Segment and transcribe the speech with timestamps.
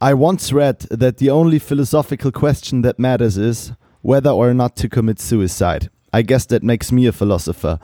[0.00, 4.88] I once read that the only philosophical question that matters is whether or not to
[4.88, 5.90] commit suicide.
[6.12, 7.80] I guess that makes me a philosopher.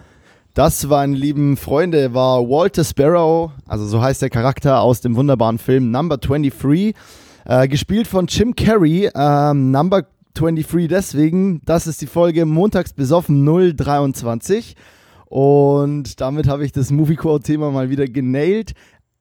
[0.55, 5.59] Das, meine lieben Freunde, war Walter Sparrow, also so heißt der Charakter aus dem wunderbaren
[5.59, 6.95] Film Number 23,
[7.47, 9.11] äh, gespielt von Jim Carrey.
[9.13, 14.77] Ähm, Number 23 deswegen, das ist die Folge Montags besoffen 023.
[15.27, 18.75] Und damit habe ich das Moviecore-Thema mal wieder genailt.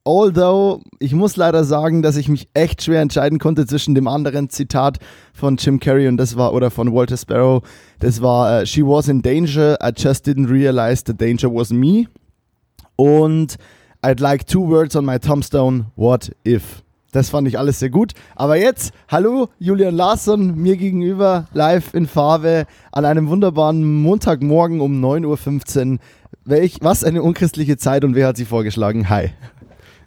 [0.06, 4.50] Although, ich muss leider sagen, dass ich mich echt schwer entscheiden konnte zwischen dem anderen
[4.50, 4.98] Zitat
[5.32, 7.62] von Jim Carrey und das war, oder von Walter Sparrow,
[8.00, 12.04] das war, uh, She was in danger, I just didn't realize the danger was me.
[12.96, 13.56] Und
[14.02, 16.82] I'd like two words on my tombstone, what if?
[17.12, 18.12] Das fand ich alles sehr gut.
[18.36, 25.02] Aber jetzt, hallo, Julian Larsson, mir gegenüber, live in Farbe, an einem wunderbaren Montagmorgen um
[25.02, 25.98] 9.15 Uhr.
[26.44, 29.08] Welch, was eine unchristliche Zeit und wer hat sie vorgeschlagen?
[29.08, 29.30] Hi.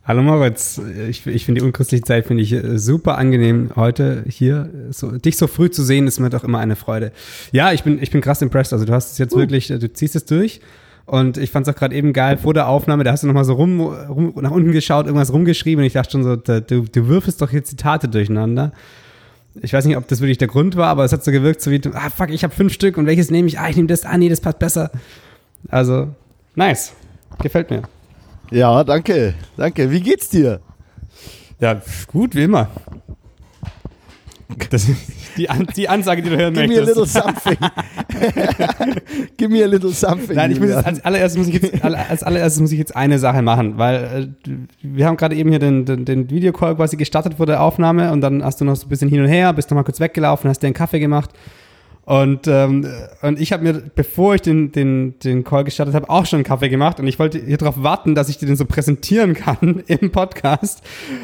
[0.08, 0.80] Hallo Moritz,
[1.10, 4.70] ich, ich finde die unchristliche Zeit finde ich äh, super angenehm heute hier.
[4.90, 7.12] So, dich so früh zu sehen ist mir doch immer eine Freude.
[7.52, 8.72] Ja, ich bin, ich bin krass impressed.
[8.72, 9.40] Also du hast es jetzt uh.
[9.40, 10.62] wirklich, äh, du ziehst es durch.
[11.06, 13.44] Und ich fand es auch gerade eben geil, vor der Aufnahme, da hast du nochmal
[13.44, 17.08] so rum, rum, nach unten geschaut, irgendwas rumgeschrieben und ich dachte schon so, du, du
[17.08, 18.72] würfelst doch jetzt Zitate durcheinander.
[19.62, 21.72] Ich weiß nicht, ob das wirklich der Grund war, aber es hat so gewirkt, so
[21.72, 23.60] wie, ah fuck, ich habe fünf Stück und welches nehme ich?
[23.60, 24.92] Ah, ich nehme das, ah nee, das passt besser.
[25.70, 26.10] Also,
[26.56, 26.94] nice.
[27.42, 27.84] Gefällt mir.
[28.52, 29.34] Ja, danke.
[29.58, 29.92] Danke.
[29.92, 30.62] Wie geht's dir?
[31.60, 32.70] Ja, gut, wie immer.
[34.70, 34.96] Das ist
[35.38, 36.98] die, An die Ansage, die du hören Give möchtest.
[36.98, 37.58] Give me a little something.
[39.38, 40.36] Give me a little something.
[40.36, 43.20] Nein, ich muss jetzt, als, allererstes muss ich jetzt, als allererstes muss ich jetzt eine
[43.20, 47.36] Sache machen, weil äh, wir haben gerade eben hier den, den, den Videocall quasi gestartet
[47.36, 49.70] vor der Aufnahme und dann hast du noch so ein bisschen hin und her, bist
[49.70, 51.32] noch mal kurz weggelaufen, hast dir einen Kaffee gemacht
[52.08, 52.88] und, ähm,
[53.22, 56.46] und ich habe mir, bevor ich den, den, den Call gestartet habe, auch schon einen
[56.46, 59.84] Kaffee gemacht und ich wollte hier darauf warten, dass ich dir den so präsentieren kann
[59.88, 60.82] im Podcast.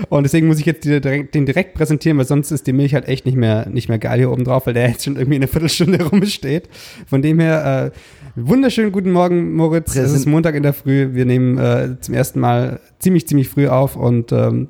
[0.09, 3.07] Und deswegen muss ich jetzt direkt, den direkt präsentieren, weil sonst ist die Milch halt
[3.07, 5.47] echt nicht mehr, nicht mehr geil hier oben drauf, weil der jetzt schon irgendwie eine
[5.47, 6.67] Viertelstunde rumsteht.
[7.07, 7.97] Von dem her, äh,
[8.35, 9.93] wunderschönen guten Morgen, Moritz.
[9.93, 11.13] Präsent es ist Montag in der Früh.
[11.13, 14.67] Wir nehmen äh, zum ersten Mal ziemlich, ziemlich früh auf und ähm,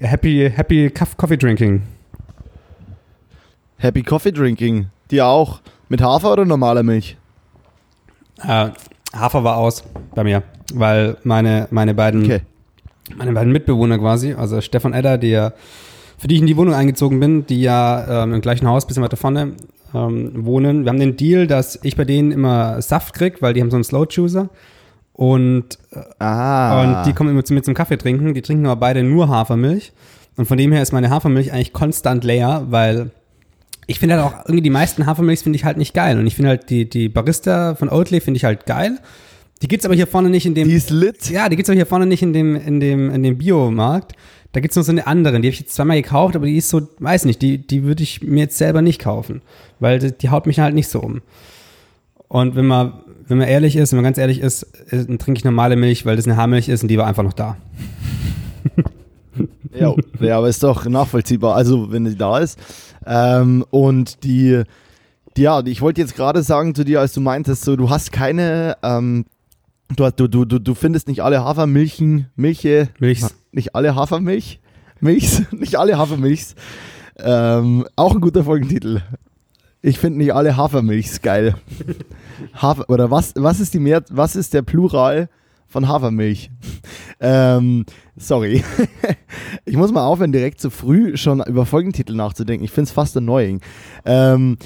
[0.00, 1.82] happy, happy Coffee Drinking.
[3.78, 4.86] Happy Coffee Drinking.
[5.10, 5.60] Dir auch.
[5.88, 7.16] Mit Hafer oder normaler Milch?
[8.42, 8.70] Äh,
[9.14, 10.42] Hafer war aus bei mir,
[10.72, 12.40] weil meine, meine beiden okay.
[13.16, 15.52] meine beiden Mitbewohner quasi, also Stefan Edder, die ja,
[16.18, 19.02] für die ich in die Wohnung eingezogen bin, die ja ähm, im gleichen Haus, bisschen
[19.02, 19.52] weiter vorne
[19.94, 20.84] ähm, wohnen.
[20.84, 23.76] Wir haben den Deal, dass ich bei denen immer Saft krieg, weil die haben so
[23.76, 24.48] einen Slow Chooser.
[25.12, 25.78] Und,
[26.18, 26.82] ah.
[26.82, 28.34] und die kommen immer zu mir zum Kaffee trinken.
[28.34, 29.92] Die trinken aber beide nur Hafermilch.
[30.36, 33.12] Und von dem her ist meine Hafermilch eigentlich konstant leer, weil
[33.86, 36.18] ich finde halt auch irgendwie die meisten Hafermilchs finde ich halt nicht geil.
[36.18, 38.98] Und ich finde halt die, die Barista von Oatly finde ich halt geil.
[39.62, 40.68] Die gibt's aber hier vorne nicht in dem.
[40.68, 41.30] Die ist lit.
[41.30, 44.12] Ja, die gibt's aber hier vorne nicht in dem, in dem, in dem Biomarkt.
[44.52, 45.40] Da gibt's noch so eine andere.
[45.40, 48.02] Die habe ich jetzt zweimal gekauft, aber die ist so, weiß nicht, die, die würde
[48.02, 49.42] ich mir jetzt selber nicht kaufen.
[49.80, 51.22] Weil die, die haut mich halt nicht so um.
[52.28, 52.92] Und wenn man,
[53.26, 56.04] wenn man ehrlich ist, wenn man ganz ehrlich ist, äh, dann trinke ich normale Milch,
[56.06, 57.56] weil das eine Haarmilch ist und die war einfach noch da.
[59.74, 61.56] ja, ja, aber ist doch nachvollziehbar.
[61.56, 62.58] Also, wenn sie da ist.
[63.06, 64.62] Ähm, und die,
[65.36, 68.12] die, ja, ich wollte jetzt gerade sagen zu dir, als du meintest, so, du hast
[68.12, 69.26] keine, ähm,
[69.96, 73.34] du, du, du, du findest nicht alle Hafermilchen, Milche, Milchs.
[73.52, 74.60] nicht alle Hafermilch,
[75.00, 76.54] Milchs, nicht alle Hafermilchs.
[77.18, 79.02] Ähm, auch ein guter Folgentitel.
[79.82, 81.56] Ich finde nicht alle Hafermilchs geil.
[82.54, 85.28] Hafer, oder was, was ist die Mehr, was ist der Plural
[85.74, 86.52] von Hafermilch?
[87.20, 87.84] ähm,
[88.16, 88.62] Sorry.
[89.64, 92.64] ich muss mal aufhören, direkt zu früh schon über Folgentitel nachzudenken.
[92.64, 93.60] Ich finde es fast annoying.
[94.04, 94.56] Ähm,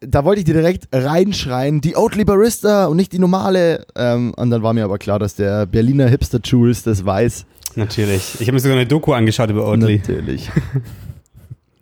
[0.00, 3.86] da wollte ich dir direkt reinschreien, die Oatly Barista und nicht die normale.
[3.96, 7.46] Ähm, und dann war mir aber klar, dass der Berliner Hipster Jules das weiß.
[7.76, 8.34] Natürlich.
[8.38, 9.96] Ich habe mir sogar eine Doku angeschaut über Oatly.
[9.96, 10.50] Natürlich.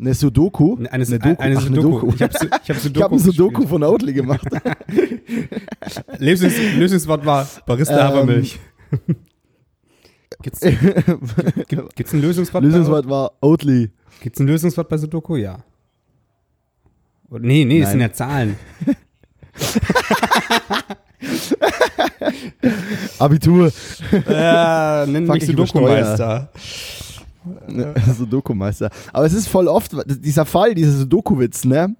[0.02, 0.76] Eine Sudoku?
[0.78, 1.40] Eine, eine, Doku.
[1.40, 2.00] Eine Ach, Sudoku.
[2.00, 2.14] Doku.
[2.16, 2.32] Ich habe
[2.64, 4.48] ich hab Sudoku, ich hab ein Sudoku von Oatly gemacht.
[6.18, 8.58] Lösungs Lösungswort war Barista ähm, Hafermilch.
[10.42, 10.62] Gibt es
[12.14, 12.64] ein Lösungswort?
[12.64, 13.92] Lösungswort war Oatly.
[14.20, 15.37] Gibt es ein Lösungswort bei Sudoku?
[15.37, 15.62] Ja.
[17.31, 18.56] Nee, nee, das sind ja Zahlen.
[23.20, 23.70] Abitur.
[24.28, 26.50] Ja, nenn mich Sudoku-Meister.
[28.17, 28.91] Sudoku-Meister.
[29.12, 31.97] Aber es ist voll oft dieser Fall, dieser Sudoku-Witz, ne?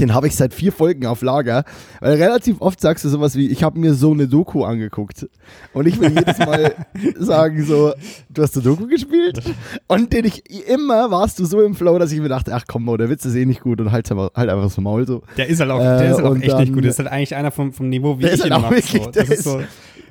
[0.00, 1.64] Den habe ich seit vier Folgen auf Lager,
[2.00, 5.28] weil relativ oft sagst du sowas wie, ich habe mir so eine Doku angeguckt.
[5.72, 6.74] Und ich will jedes Mal
[7.18, 7.92] sagen so,
[8.28, 9.40] du hast eine Doku gespielt?
[9.86, 12.84] Und den ich, immer warst du so im Flow, dass ich mir dachte, ach komm,
[12.98, 15.22] der Witz ist eh nicht gut und halt, halt einfach das Maul so.
[15.36, 16.84] Der ist halt auch, der ist halt auch echt nicht gut.
[16.84, 18.82] Der ist halt eigentlich einer vom, vom Niveau, wie ich ihn halt mache.
[18.82, 19.10] So.
[19.10, 19.60] Das ist so,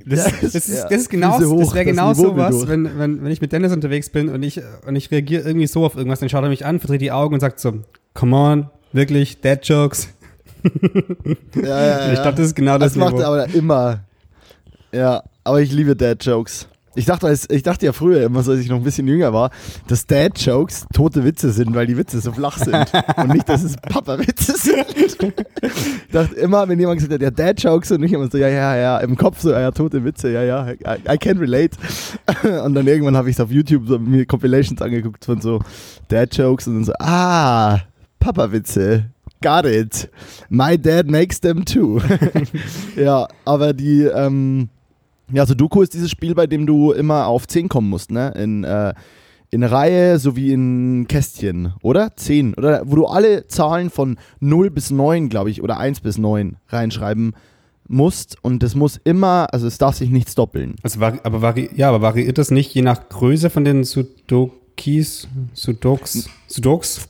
[0.06, 3.24] das, das, ist, das, ist, das ist genau, das wäre genau so was, wenn, wenn,
[3.24, 6.20] wenn ich mit Dennis unterwegs bin und ich, und ich reagiere irgendwie so auf irgendwas,
[6.20, 7.74] dann schaut er mich an, verdreht die Augen und sagt so,
[8.14, 10.10] come on, wirklich, Dead Jokes.
[11.56, 12.14] ja, ja, ja.
[12.14, 12.94] Ich glaube, das ist genau das.
[12.94, 14.00] Das macht er aber immer.
[14.92, 16.68] Ja, aber ich liebe Dead Jokes.
[16.96, 19.52] Ich dachte, ich dachte ja früher immer, als ich noch ein bisschen jünger war,
[19.88, 22.74] dass Dad-Jokes tote Witze sind, weil die Witze so flach sind.
[23.18, 24.86] und nicht, dass es Papa-Witze sind.
[24.98, 28.78] ich dachte immer, wenn jemand gesagt hat, ja, Dad-Jokes und ich immer so, ja, ja,
[28.78, 31.78] ja, im Kopf so, ja, tote Witze, ja, ja, I, I can relate.
[32.64, 35.60] und dann irgendwann habe ich auf YouTube so mir Compilations angeguckt von so
[36.08, 37.80] Dad-Jokes und dann so, ah,
[38.26, 39.06] Papa-Witze.
[39.44, 40.10] Got it.
[40.50, 42.02] My dad makes them too.
[42.96, 44.70] ja, aber die, ähm,
[45.32, 48.34] ja, so Doku ist dieses Spiel, bei dem du immer auf 10 kommen musst, ne?
[48.36, 48.96] In, äh,
[49.52, 52.16] in Reihe sowie in Kästchen, oder?
[52.16, 52.56] 10.
[52.56, 56.58] Oder wo du alle Zahlen von 0 bis 9, glaube ich, oder 1 bis 9
[56.70, 57.36] reinschreiben
[57.88, 60.78] musst und das muss immer, also es darf sich nichts doppeln.
[60.82, 66.28] Also aber vari ja, aber variiert das nicht je nach Größe von den Sudokis, Sudoks,
[66.48, 67.08] Sudoks?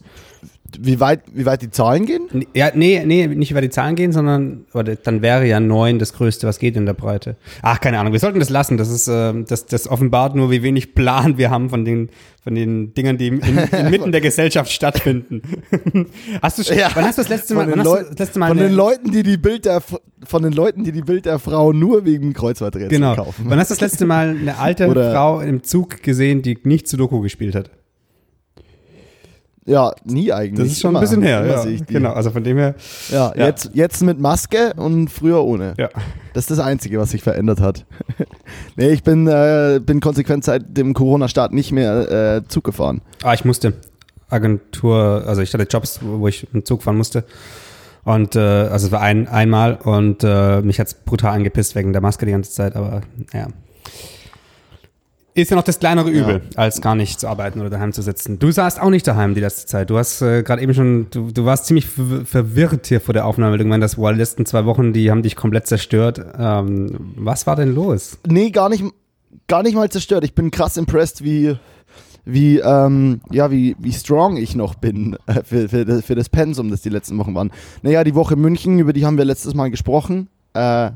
[0.79, 2.45] Wie weit, wie weit die Zahlen gehen?
[2.55, 6.13] Ja, nee, nee, nicht weit die Zahlen gehen, sondern oder, dann wäre ja neun das
[6.13, 7.35] Größte, was geht in der Breite.
[7.61, 8.77] Ach, keine Ahnung, wir sollten das lassen.
[8.77, 12.09] Das ist, äh, das, das offenbart nur, wie wenig Plan wir haben von den,
[12.43, 13.39] von den Dingern, die in,
[13.71, 15.43] inmitten der Gesellschaft stattfinden.
[16.41, 18.47] hast du schon, ja, wann hast du das letzte Mal, hast du das letzte Mal
[18.47, 19.83] von den Leuten, die die Bild der,
[20.23, 23.15] von den Leuten, die die Bild der Frau nur wegen Kreuzworträtsel genau.
[23.15, 23.45] kaufen.
[23.47, 27.21] Wann hast du das letzte Mal eine alte Frau im Zug gesehen, die nicht Sudoku
[27.21, 27.69] gespielt hat?
[29.67, 30.67] Ja, nie eigentlich.
[30.67, 31.77] Das ist schon immer, ein bisschen her, ja.
[31.87, 32.75] Genau, also von dem her.
[33.09, 35.73] Ja, ja, Jetzt, jetzt mit Maske und früher ohne.
[35.77, 35.89] Ja.
[36.33, 37.85] Das ist das Einzige, was sich verändert hat.
[38.75, 43.01] nee, ich bin, äh, bin konsequent seit dem Corona-Start nicht mehr äh, Zug gefahren.
[43.23, 43.73] Ah, ich musste.
[44.29, 47.23] Agentur, also ich hatte Jobs, wo ich mit Zug fahren musste.
[48.03, 52.03] Und äh, also es war ein, einmal und äh, mich hat's brutal angepisst wegen der
[52.03, 53.01] Maske die ganze Zeit, aber
[53.33, 53.47] ja.
[55.37, 56.57] Ist ja noch das kleinere Übel, ja.
[56.57, 58.39] als gar nicht zu arbeiten oder daheim zu sitzen.
[58.39, 59.89] Du saßt auch nicht daheim die letzte Zeit.
[59.89, 63.51] Du hast äh, gerade eben schon, du, du warst ziemlich verwirrt hier vor der Aufnahme,
[63.51, 66.21] weil du gemeint hast, wow, die letzten zwei Wochen, die haben dich komplett zerstört.
[66.39, 68.17] Ähm, was war denn los?
[68.25, 68.85] Nee, gar nicht,
[69.49, 70.23] gar nicht mal zerstört.
[70.23, 71.57] Ich bin krass impressed, wie,
[72.23, 76.71] wie, ähm, ja, wie, wie strong ich noch bin äh, für, für, für das Pensum,
[76.71, 77.51] das die letzten Wochen waren.
[77.81, 80.29] Naja, die Woche München, über die haben wir letztes Mal gesprochen.
[80.53, 80.91] Äh,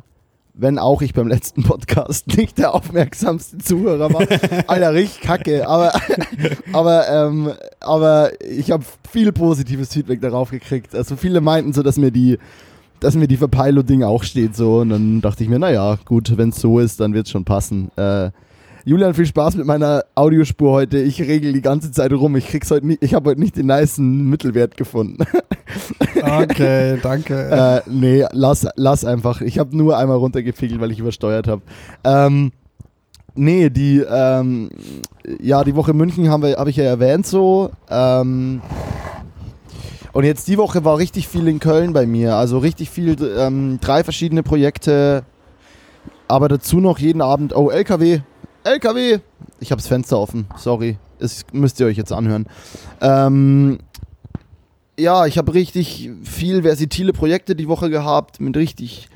[0.60, 4.28] wenn auch ich beim letzten Podcast nicht der aufmerksamste Zuhörer war.
[4.68, 5.68] Alter, richtig kacke.
[5.68, 5.94] Aber,
[6.74, 10.94] aber, ähm, aber ich habe viel positives Feedback darauf gekriegt.
[10.94, 12.38] Also viele meinten so, dass mir die,
[13.00, 14.80] dass mir die Verpeilo-Ding auch steht so.
[14.80, 17.46] Und dann dachte ich mir, naja, gut, wenn es so ist, dann wird es schon
[17.46, 17.90] passen.
[17.96, 18.32] Äh,
[18.86, 21.00] Julian, viel Spaß mit meiner Audiospur heute.
[21.00, 22.36] Ich regel die ganze Zeit rum.
[22.38, 25.18] Ich krieg's heute nicht, ich habe heute nicht den niceen Mittelwert gefunden.
[26.22, 27.84] Okay, danke.
[27.86, 29.42] äh, nee, lass, lass einfach.
[29.42, 31.62] Ich habe nur einmal runtergepegelt, weil ich übersteuert habe.
[32.06, 32.52] Ähm,
[33.36, 34.70] nee, die, ähm,
[35.42, 37.72] ja, die Woche München habe hab ich ja erwähnt so.
[37.90, 38.62] Ähm,
[40.14, 42.36] und jetzt die Woche war richtig viel in Köln bei mir.
[42.36, 45.24] Also richtig viel, ähm, drei verschiedene Projekte.
[46.30, 48.22] Aber dazu noch jeden Abend, oh, LKW,
[48.64, 49.20] LKW.
[49.60, 50.98] Ich habe das Fenster offen, sorry.
[51.20, 52.46] Das müsst ihr euch jetzt anhören.
[53.02, 53.80] Ähm,
[54.98, 59.10] ja, ich habe richtig viel versitile Projekte die Woche gehabt mit richtig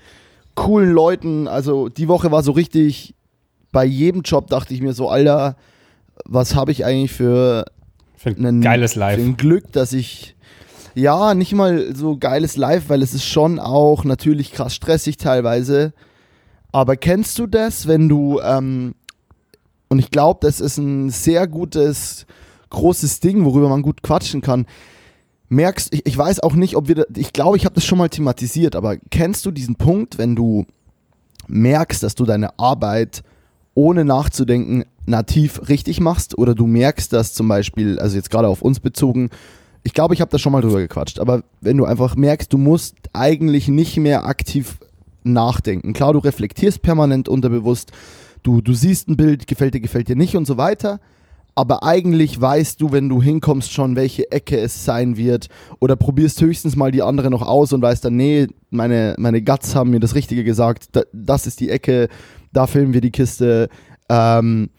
[0.56, 1.48] coolen Leuten.
[1.48, 3.16] Also die Woche war so richtig,
[3.72, 5.56] bei jedem Job dachte ich mir so, Alter,
[6.25, 7.66] was habe ich eigentlich für,
[8.16, 9.16] für ein geiles Live.
[9.16, 10.35] Für ein Glück, dass ich,
[10.95, 15.94] ja, nicht mal so geiles Live, weil es ist schon auch natürlich krass stressig teilweise.
[16.71, 18.95] Aber kennst du das, wenn du, ähm,
[19.94, 22.26] und ich glaube, das ist ein sehr gutes,
[22.71, 24.66] großes Ding, worüber man gut quatschen kann
[25.50, 28.09] merkst, ich, ich weiß auch nicht, ob wir, ich glaube, ich habe das schon mal
[28.09, 30.66] thematisiert, aber kennst du diesen Punkt, wenn du
[31.47, 33.23] merkst, dass du deine Arbeit
[33.76, 38.62] ohne nachzudenken nativ richtig machst oder du merkst, dass zum Beispiel, also jetzt gerade auf
[38.62, 39.30] uns bezogen,
[39.83, 42.57] ich glaube, ich habe da schon mal drüber gequatscht, aber wenn du einfach merkst, du
[42.57, 44.80] musst eigentlich nicht mehr aktiv
[45.23, 45.94] nachdenken.
[45.94, 47.92] Klar, du reflektierst permanent unterbewusst,
[48.44, 51.00] du, du siehst ein Bild, gefällt dir, gefällt dir nicht und so weiter,
[51.56, 55.50] aber eigentlich weißt du, wenn du hinkommst, schon, welche Ecke es sein wird.
[55.80, 59.76] Oder probierst höchstens mal die andere noch aus und weißt dann, nee, meine, meine Guts
[59.76, 62.09] haben mir das Richtige gesagt, da, das ist die Ecke,
[62.54, 63.69] da filmen wir die Kiste.
[64.09, 64.69] Ähm,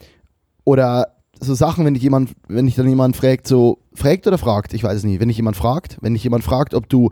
[0.64, 1.08] oder
[1.40, 4.82] so Sachen, wenn dich jemand, wenn dich dann jemand fragt, so, fragt oder fragt, ich
[4.82, 7.10] weiß es nicht, wenn dich jemand fragt, wenn dich jemand fragt, ob du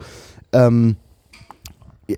[0.53, 0.97] ähm,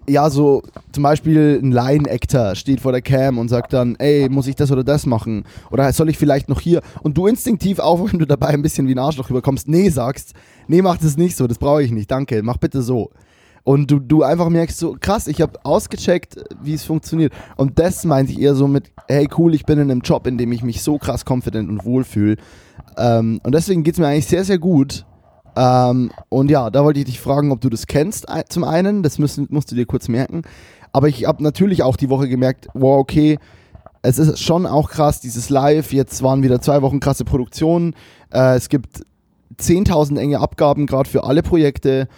[0.09, 0.63] ja, so
[0.93, 4.73] zum Beispiel ein Line-Actor steht vor der Cam und sagt dann, ey, muss ich das
[4.73, 5.45] oder das machen?
[5.71, 6.81] Oder soll ich vielleicht noch hier?
[7.03, 10.33] Und du instinktiv auch, wenn du dabei ein bisschen wie ein Arschloch rüberkommst, nee, sagst,
[10.69, 13.11] nee, mach das nicht so, das brauche ich nicht, danke, mach bitte so.
[13.63, 17.33] Und du, du einfach merkst so, krass, ich habe ausgecheckt, wie es funktioniert.
[17.57, 20.37] Und das meinte ich eher so mit, hey cool, ich bin in einem Job, in
[20.37, 22.37] dem ich mich so krass confident und wohlfühle.
[22.99, 25.07] Ähm, und deswegen geht es mir eigentlich sehr, sehr gut.
[25.57, 29.19] Ähm, und ja, da wollte ich dich fragen, ob du das kennst zum einen, das
[29.19, 30.43] müssen, musst du dir kurz merken.
[30.93, 33.39] Aber ich habe natürlich auch die Woche gemerkt, wow, okay,
[34.03, 37.95] es ist schon auch krass, dieses Live, jetzt waren wieder zwei Wochen krasse Produktionen,
[38.33, 39.05] äh, es gibt
[39.59, 42.09] 10.000 enge Abgaben gerade für alle Projekte,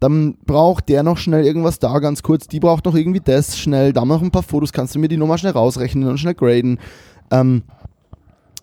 [0.00, 3.92] dann braucht der noch schnell irgendwas da, ganz kurz, die braucht noch irgendwie das schnell,
[3.92, 6.78] da noch ein paar Fotos, kannst du mir die Nummer schnell rausrechnen und schnell graden.
[7.30, 7.62] Ähm,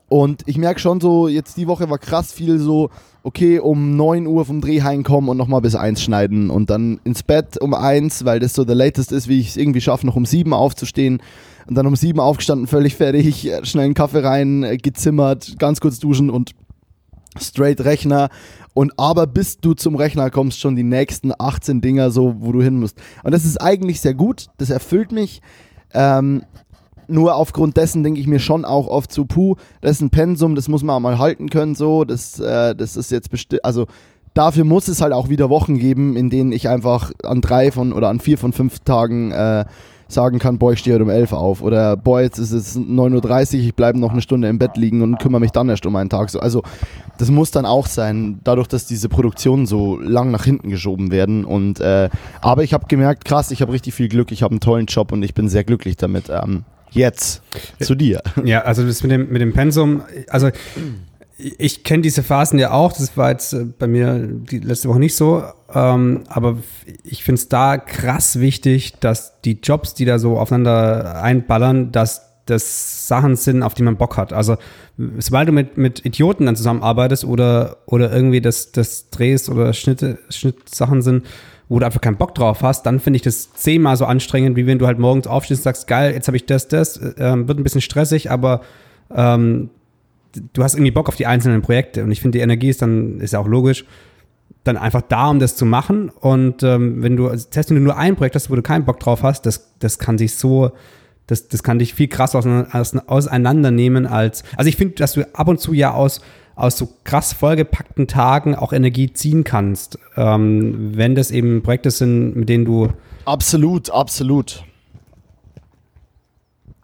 [0.10, 2.90] und ich merke schon so, jetzt die Woche war krass viel so,
[3.24, 7.24] okay, um 9 Uhr vom Dreh heimkommen und nochmal bis 1 schneiden und dann ins
[7.24, 10.16] Bett um 1, weil das so der latest ist, wie ich es irgendwie schaffe, noch
[10.16, 11.22] um 7 aufzustehen.
[11.66, 16.30] Und dann um 7 aufgestanden, völlig fertig, schnell einen Kaffee rein, gezimmert, ganz kurz duschen
[16.30, 16.52] und
[17.40, 18.30] straight Rechner.
[18.74, 22.62] Und aber bis du zum Rechner kommst, schon die nächsten 18 Dinger so, wo du
[22.62, 22.98] hin musst.
[23.24, 25.42] Und das ist eigentlich sehr gut, das erfüllt mich.
[25.94, 26.44] Ähm,
[27.08, 30.56] nur aufgrund dessen denke ich mir schon auch oft so, puh, das ist ein Pensum,
[30.56, 33.88] das muss man auch mal halten können, so, das, äh, das ist jetzt bestimmt, also
[34.34, 37.94] dafür muss es halt auch wieder Wochen geben, in denen ich einfach an drei von
[37.94, 39.66] oder an vier von fünf Tagen äh,
[40.08, 43.56] sagen kann, boah, ich stehe heute um elf auf oder boah, jetzt ist es 9.30
[43.56, 45.96] Uhr, ich bleibe noch eine Stunde im Bett liegen und kümmere mich dann erst um
[45.96, 46.30] einen Tag.
[46.30, 46.62] So, also
[47.18, 51.46] das muss dann auch sein, dadurch, dass diese Produktionen so lang nach hinten geschoben werden.
[51.46, 52.10] Und äh,
[52.42, 55.12] aber ich habe gemerkt, krass, ich habe richtig viel Glück, ich habe einen tollen Job
[55.12, 56.30] und ich bin sehr glücklich damit.
[56.30, 57.42] Ähm, jetzt
[57.80, 58.22] zu dir.
[58.44, 60.50] Ja, also das mit dem, mit dem Pensum, also
[61.38, 65.00] ich kenne diese Phasen ja auch, das war jetzt äh, bei mir die letzte Woche
[65.00, 66.58] nicht so, ähm, aber
[67.04, 72.34] ich finde es da krass wichtig, dass die Jobs, die da so aufeinander einballern, dass
[72.46, 74.34] das Sachen sind, auf die man Bock hat.
[74.34, 74.58] Also
[75.18, 80.20] sobald du mit, mit Idioten dann zusammenarbeitest oder, oder irgendwie das, das Drehs oder Schnitte,
[80.30, 81.26] Schnittsachen sind,
[81.70, 84.68] wo du einfach keinen Bock drauf hast, dann finde ich das zehnmal so anstrengend, wie
[84.68, 87.58] wenn du halt morgens aufstehst und sagst, geil, jetzt habe ich das, das, äh, wird
[87.58, 88.62] ein bisschen stressig, aber
[89.14, 89.70] ähm,
[90.54, 93.20] du hast irgendwie Bock auf die einzelnen Projekte und ich finde, die Energie ist dann,
[93.20, 93.86] ist ja auch logisch,
[94.64, 97.84] dann einfach da, um das zu machen und ähm, wenn du, also, selbst wenn du
[97.84, 100.72] nur ein Projekt hast, wo du keinen Bock drauf hast, das, das kann sich so,
[101.28, 105.60] das, das kann dich viel krass auseinandernehmen als, also ich finde, dass du ab und
[105.60, 106.22] zu ja aus
[106.56, 112.36] aus so krass vollgepackten Tagen auch Energie ziehen kannst, ähm, wenn das eben Projekte sind,
[112.36, 112.90] mit denen du
[113.26, 114.64] absolut, absolut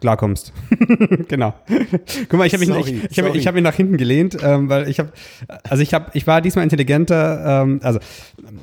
[0.01, 0.53] klarkommst.
[1.27, 1.53] genau.
[2.29, 4.37] Guck mal, ich habe mich, sorry, ich, ich hab, ich hab mich nach hinten gelehnt,
[4.41, 5.11] ähm, weil ich habe,
[5.69, 7.63] also ich habe, ich war diesmal intelligenter.
[7.63, 7.99] Ähm, also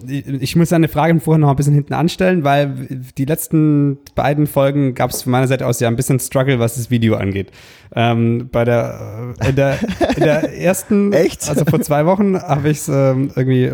[0.06, 2.74] ich, ich muss eine Frage vorher noch ein bisschen hinten anstellen, weil
[3.16, 6.76] die letzten beiden Folgen gab es von meiner Seite aus ja ein bisschen Struggle, was
[6.76, 7.50] das Video angeht.
[7.94, 9.78] Ähm, bei der, äh, in der,
[10.16, 11.48] in der ersten, Echt?
[11.48, 13.72] also vor zwei Wochen habe ich es ähm, irgendwie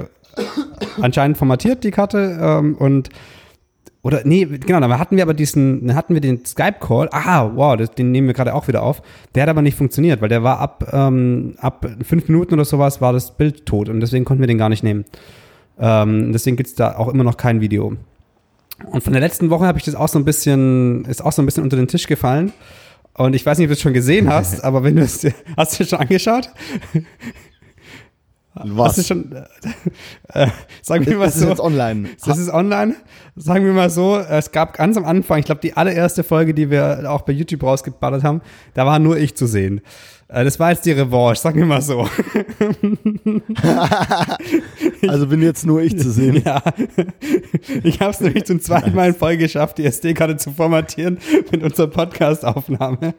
[1.01, 3.11] anscheinend formatiert, die Karte, ähm, und
[4.05, 7.09] oder nee, genau, dann hatten wir aber diesen, dann hatten wir den Skype-Call.
[7.13, 9.01] Ah, wow, das, den nehmen wir gerade auch wieder auf.
[9.35, 13.01] Der hat aber nicht funktioniert, weil der war ab, ähm, ab fünf Minuten oder sowas
[13.01, 15.05] war das Bild tot und deswegen konnten wir den gar nicht nehmen.
[15.79, 17.97] Ähm, deswegen gibt's da auch immer noch kein Video.
[18.91, 21.41] Und von der letzten Woche habe ich das auch so ein bisschen, ist auch so
[21.41, 22.53] ein bisschen unter den Tisch gefallen.
[23.15, 25.25] Und ich weiß nicht, ob du es schon gesehen hast, aber wenn du es
[25.57, 26.51] hast du es schon angeschaut?
[28.55, 28.89] Was?
[28.89, 29.33] Hast du schon,
[30.29, 30.49] äh,
[30.83, 31.41] sagen wir mal das so.
[31.41, 32.09] Das ist jetzt online.
[32.25, 32.97] Das ist online.
[33.35, 36.71] Sagen wir mal so, es gab ganz am Anfang, ich glaube, die allererste Folge, die
[36.71, 38.43] wir auch bei YouTube rausgeballert haben,
[38.75, 39.81] da war nur ich zu sehen.
[40.33, 42.01] Äh, das war jetzt die Revanche, sagen wir mal so.
[45.09, 46.43] also bin jetzt nur ich zu sehen.
[46.45, 46.63] Ja.
[47.83, 51.19] Ich habe es nämlich zum zweiten Mal in Folge geschafft, die SD-Karte zu formatieren
[51.51, 53.15] mit unserer Podcast-Aufnahme.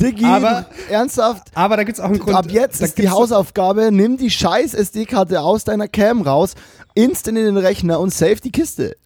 [0.00, 1.48] Diggi, aber, ernsthaft?
[1.54, 2.36] Aber da gibt es auch einen Grund.
[2.36, 6.54] Ab jetzt ist die Hausaufgabe, nimm die scheiß SD-Karte aus deiner Cam raus,
[6.94, 8.96] instant in den Rechner und save die Kiste.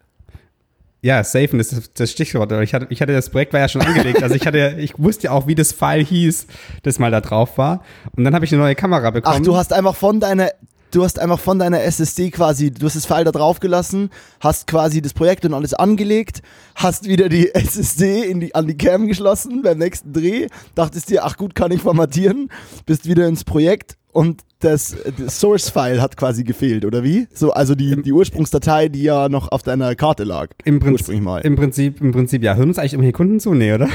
[1.03, 2.49] Ja, safen ist das Stichwort.
[2.63, 4.23] Ich hatte, ich hatte das Projekt war ja schon angelegt.
[4.23, 6.47] Also ich hatte, ich wusste ja auch, wie das File hieß,
[6.83, 7.83] das mal da drauf war.
[8.15, 9.35] Und dann habe ich eine neue Kamera bekommen.
[9.41, 10.51] Ach, du hast einfach von deiner,
[10.93, 14.09] du hast einfach von deiner SSD quasi, du hast das File da drauf gelassen,
[14.39, 16.41] hast quasi das Projekt und alles angelegt,
[16.75, 21.25] hast wieder die SSD in die, an die Cam geschlossen beim nächsten Dreh, dachtest dir,
[21.25, 22.49] ach gut, kann ich formatieren,
[22.85, 27.27] bist wieder ins Projekt und das, das Source-File hat quasi gefehlt, oder wie?
[27.33, 30.49] So, also die, die Ursprungsdatei, die ja noch auf deiner Karte lag.
[30.63, 31.09] Im, Prinzip,
[31.43, 32.55] im Prinzip, im Prinzip, ja.
[32.55, 33.53] Hören uns eigentlich irgendwelche Kunden zu?
[33.53, 33.89] Nee, oder?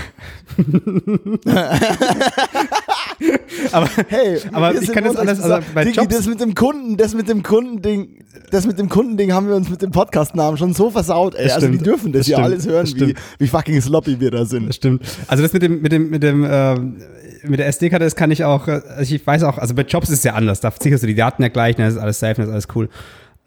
[3.72, 6.96] aber, Hey, aber ich kann das alles, also bei Digi, Jobs, das mit dem Kunden,
[6.96, 10.74] das mit dem Kundending, das mit dem Kundending haben wir uns mit dem Podcastnamen schon
[10.74, 11.44] so versaut, ey.
[11.44, 12.52] Das also die dürfen das, Das ja stimmt.
[12.52, 14.68] alles hören, Das wie, wie fucking sloppy wir da sind.
[14.68, 15.02] Das stimmt.
[15.26, 16.96] Also das mit dem, mit dem, mit dem, ähm,
[17.44, 20.08] mit der SD-Karte, das kann ich auch, äh, also ich weiß auch, also bei Jobs
[20.08, 20.60] ist es ja anders.
[20.60, 22.88] Da sicherst du die Daten ja gleich, dann ist alles safe, dann ist alles cool.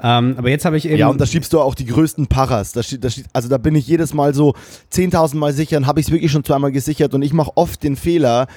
[0.03, 0.97] Ähm, aber jetzt habe ich eben.
[0.97, 2.71] Ja, und da schiebst du auch die größten Paras.
[2.71, 4.55] Da, da, also da bin ich jedes Mal so
[4.91, 7.83] 10.000 Mal sicher und habe ich es wirklich schon zweimal gesichert und ich mache oft
[7.83, 8.47] den Fehler,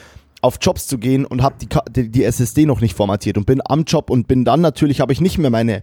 [0.45, 1.57] auf Jobs zu gehen und habe
[1.91, 5.13] die, die, SSD noch nicht formatiert und bin am Job und bin dann natürlich, habe
[5.13, 5.81] ich nicht mehr meine,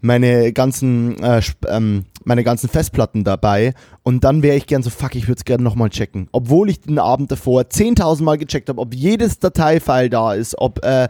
[0.00, 5.14] meine ganzen äh, ähm, meine ganzen Festplatten dabei und dann wäre ich gern so, fuck,
[5.14, 6.28] ich würde es gerne nochmal checken.
[6.32, 10.84] Obwohl ich den Abend davor 10.000 Mal gecheckt habe, ob jedes Dateifile da ist, ob
[10.84, 11.08] äh,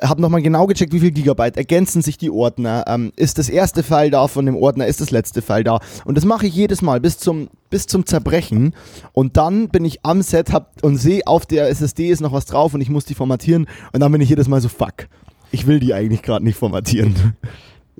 [0.00, 3.82] habe nochmal genau gecheckt, wie viel Gigabyte, ergänzen sich die Ordner, ähm, ist das erste
[3.82, 5.80] File da von dem Ordner, ist das letzte File da.
[6.04, 8.74] Und das mache ich jedes Mal bis zum, bis zum Zerbrechen.
[9.12, 12.46] Und dann bin ich am Set hab, und sehe auf der SSD ist noch was
[12.46, 13.66] drauf und ich muss die formatieren.
[13.92, 15.08] Und dann bin ich jedes Mal so, fuck,
[15.50, 17.34] ich will die eigentlich gerade nicht formatieren.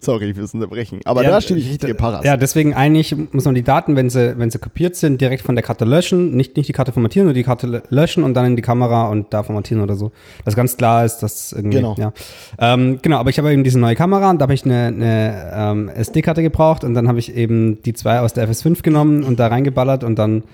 [0.00, 2.24] Sorry fürs Unterbrechen, aber Ja, da stehe ich richtige Paras.
[2.24, 5.54] Ja, deswegen eigentlich muss man die Daten, wenn sie, wenn sie kopiert sind, direkt von
[5.54, 6.36] der Karte löschen.
[6.36, 9.08] Nicht, nicht die Karte formatieren, nur die Karte lö- löschen und dann in die Kamera
[9.08, 10.12] und da formatieren oder so.
[10.44, 11.94] Das ganz klar ist, dass irgendwie, Genau.
[11.98, 12.12] ja.
[12.58, 15.52] Ähm, genau, aber ich habe eben diese neue Kamera und da habe ich eine, eine
[15.54, 19.38] ähm, SD-Karte gebraucht und dann habe ich eben die zwei aus der FS5 genommen und
[19.40, 20.44] da reingeballert und dann,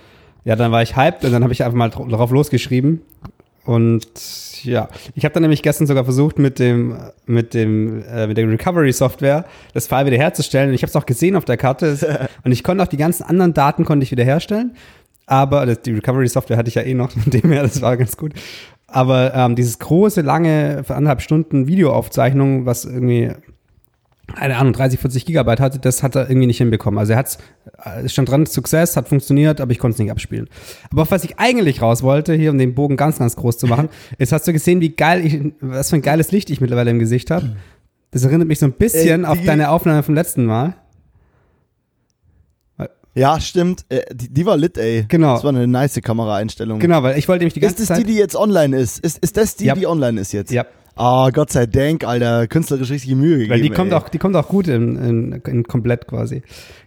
[0.44, 3.02] ja, dann war ich hyped und dann habe ich einfach mal dr- drauf losgeschrieben
[3.64, 8.36] und ja, ich habe dann nämlich gestern sogar versucht mit dem mit dem äh, mit
[8.36, 12.28] der Recovery Software das File wiederherzustellen und ich habe es auch gesehen auf der Karte.
[12.44, 14.76] Und ich konnte auch die ganzen anderen Daten konnte ich wiederherstellen,
[15.26, 17.96] aber das, die Recovery Software hatte ich ja eh noch, von dem her das war
[17.96, 18.32] ganz gut.
[18.86, 23.32] Aber ähm, dieses große lange für anderthalb Stunden Videoaufzeichnung, was irgendwie
[24.26, 26.98] keine Ahnung, 30, 40 Gigabyte hatte, das hat er irgendwie nicht hinbekommen.
[26.98, 27.38] Also er hat
[28.04, 30.48] es stand dran, Success, hat funktioniert, aber ich konnte es nicht abspielen.
[30.90, 33.66] Aber auf was ich eigentlich raus wollte, hier um den Bogen ganz, ganz groß zu
[33.66, 33.88] machen,
[34.18, 36.98] ist, hast du gesehen, wie geil ich, was für ein geiles Licht ich mittlerweile im
[36.98, 37.56] Gesicht habe?
[38.10, 40.74] Das erinnert mich so ein bisschen Ey, auf deine Aufnahme vom letzten Mal.
[43.16, 45.04] Ja, stimmt, äh, die, die war lit, ey.
[45.06, 45.34] Genau.
[45.34, 46.80] Das war eine nice Kameraeinstellung.
[46.80, 48.06] Genau, weil ich wollte nämlich die ganze Ist das Zeit.
[48.08, 48.98] die, die jetzt online ist?
[48.98, 49.74] Ist, ist das die, Ja.
[49.76, 50.50] die online ist jetzt?
[50.50, 50.66] Ja.
[50.96, 52.46] Ah, Gott sei Dank, Alter.
[52.46, 53.50] Künstlerisch richtige Mühe gegeben.
[53.50, 53.98] Weil die kommt ey.
[53.98, 56.42] auch, die kommt auch gut in, in, in komplett quasi.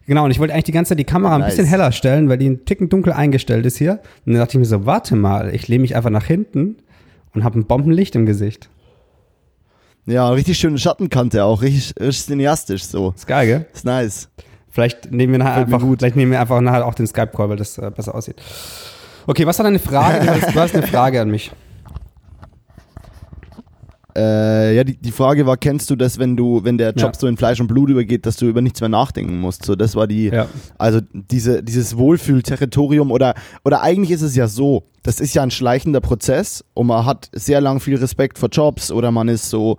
[0.05, 1.55] Genau, und ich wollte eigentlich die ganze Zeit die Kamera ein Nice.
[1.55, 3.99] bisschen heller stellen, weil die einen Ticken dunkel eingestellt ist hier.
[4.25, 6.77] Und dann dachte ich mir so, warte mal, ich lehne mich einfach nach hinten
[7.33, 8.69] und habe ein Bombenlicht im Gesicht.
[10.05, 11.61] Ja, richtig schöne Schattenkante auch.
[11.61, 13.13] Richtig, richtig cineastisch so.
[13.13, 13.65] Ist geil, gell?
[13.73, 14.29] Ist nice.
[14.69, 17.77] Vielleicht nehmen wir nachher einfach, vielleicht nehmen wir einfach nachher auch den Skype-Call, weil das
[17.77, 18.35] äh, besser aussieht.
[19.25, 20.25] Okay, was war deine Frage?
[20.25, 21.51] Du hast, du hast eine Frage an mich.
[24.17, 27.19] Äh, ja, die, die Frage war, kennst du das, wenn du, wenn der Job Ja.
[27.19, 29.63] so in Fleisch und Blut übergeht, dass du über nichts mehr nachdenken musst?
[29.63, 30.47] So, das war die, Ja.
[30.79, 35.51] also diese, dieses Wohlfühlterritorium oder, oder eigentlich ist es ja so, das ist ja ein
[35.51, 39.77] schleichender Prozess und man hat sehr lang viel Respekt vor Jobs oder man ist so,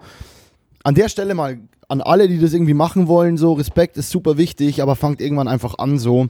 [0.84, 4.36] an der Stelle mal an alle, die das irgendwie machen wollen, so Respekt ist super
[4.36, 6.28] wichtig, aber fangt irgendwann einfach an, so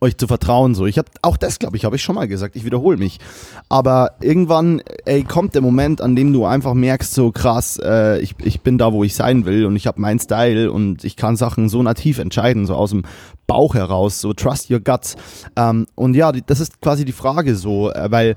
[0.00, 0.74] euch zu vertrauen.
[0.74, 2.56] So, ich habe auch das, glaube ich, habe ich schon mal gesagt.
[2.56, 3.18] Ich wiederhole mich.
[3.68, 8.34] Aber irgendwann, ey, kommt der Moment, an dem du einfach merkst, so krass, äh, ich,
[8.42, 11.36] ich bin da, wo ich sein will und ich habe meinen Style und ich kann
[11.36, 13.02] Sachen so nativ entscheiden, so aus dem
[13.46, 15.16] Bauch heraus, so trust your guts.
[15.56, 18.36] Ähm, und ja, das ist quasi die Frage so, äh, weil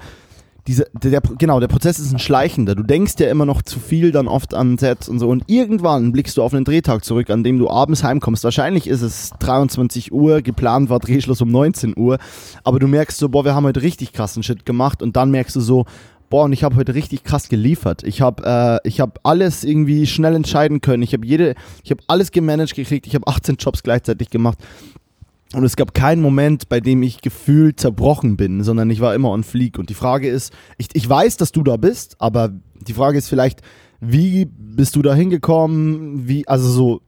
[0.68, 2.74] diese, der, genau, der Prozess ist ein schleichender.
[2.76, 5.28] Du denkst ja immer noch zu viel dann oft an Sets und so.
[5.28, 8.46] Und irgendwann blickst du auf einen Drehtag zurück, an dem du abends heimkommst.
[8.46, 12.18] Wahrscheinlich ist es 23 Uhr, geplant war Drehschluss um 19 Uhr.
[12.64, 15.02] Aber du merkst so, boah, wir haben heute richtig krassen Shit gemacht.
[15.02, 15.86] Und dann merkst du so,
[16.30, 18.02] boah, und ich habe heute richtig krass geliefert.
[18.04, 21.04] Ich habe äh, ich hab alles irgendwie schnell entscheiden können.
[21.04, 23.06] Ich habe jede, ich habe alles gemanagt gekriegt.
[23.06, 24.58] Ich habe 18 Jobs gleichzeitig gemacht.
[25.54, 29.30] Und es gab keinen Moment, bei dem ich gefühlt zerbrochen bin, sondern ich war immer
[29.30, 29.78] on fleek.
[29.78, 32.52] Und die Frage ist, ich, ich weiß, dass du da bist, aber
[32.88, 33.62] die Frage ist vielleicht,
[34.02, 36.28] wie bist du da hingekommen?
[36.28, 37.02] Wie, also so,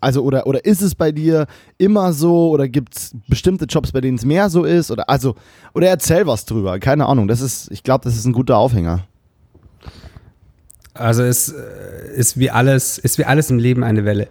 [0.00, 4.00] also oder, oder ist es bei dir immer so oder gibt es bestimmte Jobs, bei
[4.00, 4.90] denen es mehr so ist?
[4.90, 5.34] Oder also,
[5.74, 7.26] oder erzähl was drüber, keine Ahnung.
[7.26, 9.06] Das ist, ich glaube, das ist ein guter Aufhänger.
[10.92, 14.28] Also es äh, ist wie alles, ist wie alles im Leben eine Welle.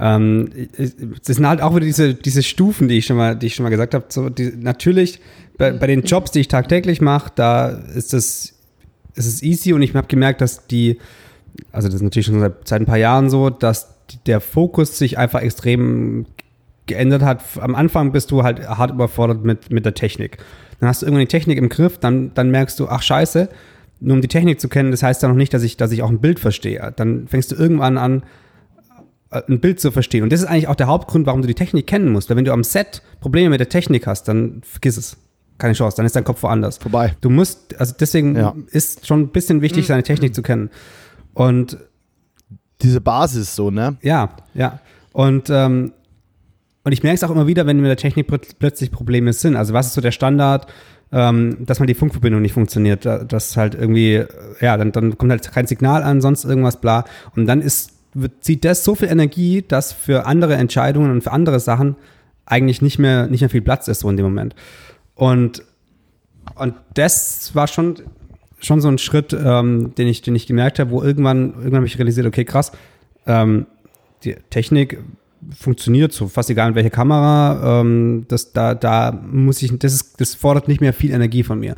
[0.00, 3.54] Ähm, das sind halt auch wieder diese, diese Stufen, die ich schon mal, die ich
[3.54, 4.06] schon mal gesagt habe.
[4.08, 5.20] So, die, natürlich,
[5.58, 8.54] bei, bei den Jobs, die ich tagtäglich mache, da ist das,
[9.14, 10.98] ist es easy und ich habe gemerkt, dass die,
[11.70, 15.18] also das ist natürlich schon seit, seit ein paar Jahren so, dass der Fokus sich
[15.18, 16.24] einfach extrem
[16.86, 17.42] geändert hat.
[17.60, 20.38] Am Anfang bist du halt hart überfordert mit, mit der Technik.
[20.80, 23.50] Dann hast du irgendwann die Technik im Griff, dann, dann merkst du, ach scheiße,
[24.00, 26.02] nur um die Technik zu kennen, das heißt ja noch nicht, dass ich, dass ich
[26.02, 26.94] auch ein Bild verstehe.
[26.96, 28.22] Dann fängst du irgendwann an,
[29.30, 30.22] ein Bild zu verstehen.
[30.24, 32.28] Und das ist eigentlich auch der Hauptgrund, warum du die Technik kennen musst.
[32.30, 35.16] Weil wenn du am Set Probleme mit der Technik hast, dann vergiss es.
[35.58, 36.78] keine Chance, dann ist dein Kopf woanders.
[36.78, 37.14] Vorbei.
[37.20, 38.54] Du musst, also deswegen Ja.
[38.70, 40.70] ist schon ein bisschen wichtig, seine Technik zu kennen.
[41.34, 41.76] Und
[42.82, 43.98] Diese Basis so, ne?
[44.00, 44.80] ja, ja.
[45.12, 45.92] Und, ähm,
[46.82, 49.54] und ich merke es auch immer wieder, wenn mit der Technik plöt- plötzlich Probleme sind.
[49.54, 50.66] Also was ist so der Standard,
[51.12, 54.26] ähm, dass mal die Funkverbindung nicht funktioniert, da- dass halt irgendwie, äh,
[54.62, 57.04] ja, dann, dann kommt halt kein Signal an, sonst irgendwas, bla.
[57.36, 57.90] Und dann ist,
[58.40, 61.96] zieht das so viel Energie, dass für andere Entscheidungen und für andere Sachen
[62.46, 64.54] eigentlich nicht mehr, nicht mehr viel Platz ist so in dem Moment.
[65.14, 65.62] Und,
[66.56, 67.96] und das war schon,
[68.60, 71.86] schon so ein Schritt, ähm, den, ich, den ich gemerkt habe, wo irgendwann, irgendwann habe
[71.86, 72.72] ich realisiert, okay, krass,
[73.26, 73.66] ähm,
[74.24, 74.98] die Technik
[75.56, 80.20] funktioniert so, fast egal in welche Kamera, ähm, das, da, da muss ich, das, ist,
[80.20, 81.76] das fordert nicht mehr viel Energie von mir.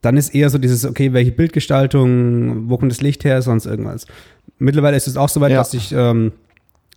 [0.00, 4.06] Dann ist eher so dieses, okay, welche Bildgestaltung, wo kommt das Licht her, sonst irgendwas.
[4.58, 5.58] Mittlerweile ist es auch so weit, Ja.
[5.58, 6.32] dass ich, ähm,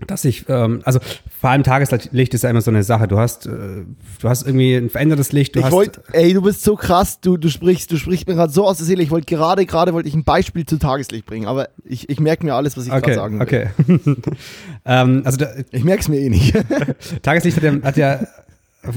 [0.08, 1.00] dass ich, ähm, also
[1.40, 3.08] vor allem Tageslicht ist ja immer so eine Sache.
[3.08, 3.84] Du hast, äh,
[4.20, 5.56] du hast irgendwie ein verändertes Licht.
[5.56, 8.52] Du ich wollte, ey, du bist so krass, du, du sprichst, du sprichst mir gerade
[8.52, 9.04] so aus der Seele.
[9.04, 12.44] Ich wollte gerade, gerade wollte ich ein Beispiel zu Tageslicht bringen, aber ich, ich merke
[12.46, 13.44] mir alles, was ich gerade okay, sagen will.
[13.44, 13.70] okay.
[14.86, 16.54] ähm, also da, Ich merke es mir eh nicht.
[17.22, 18.20] Tageslicht hat ja, hat ja,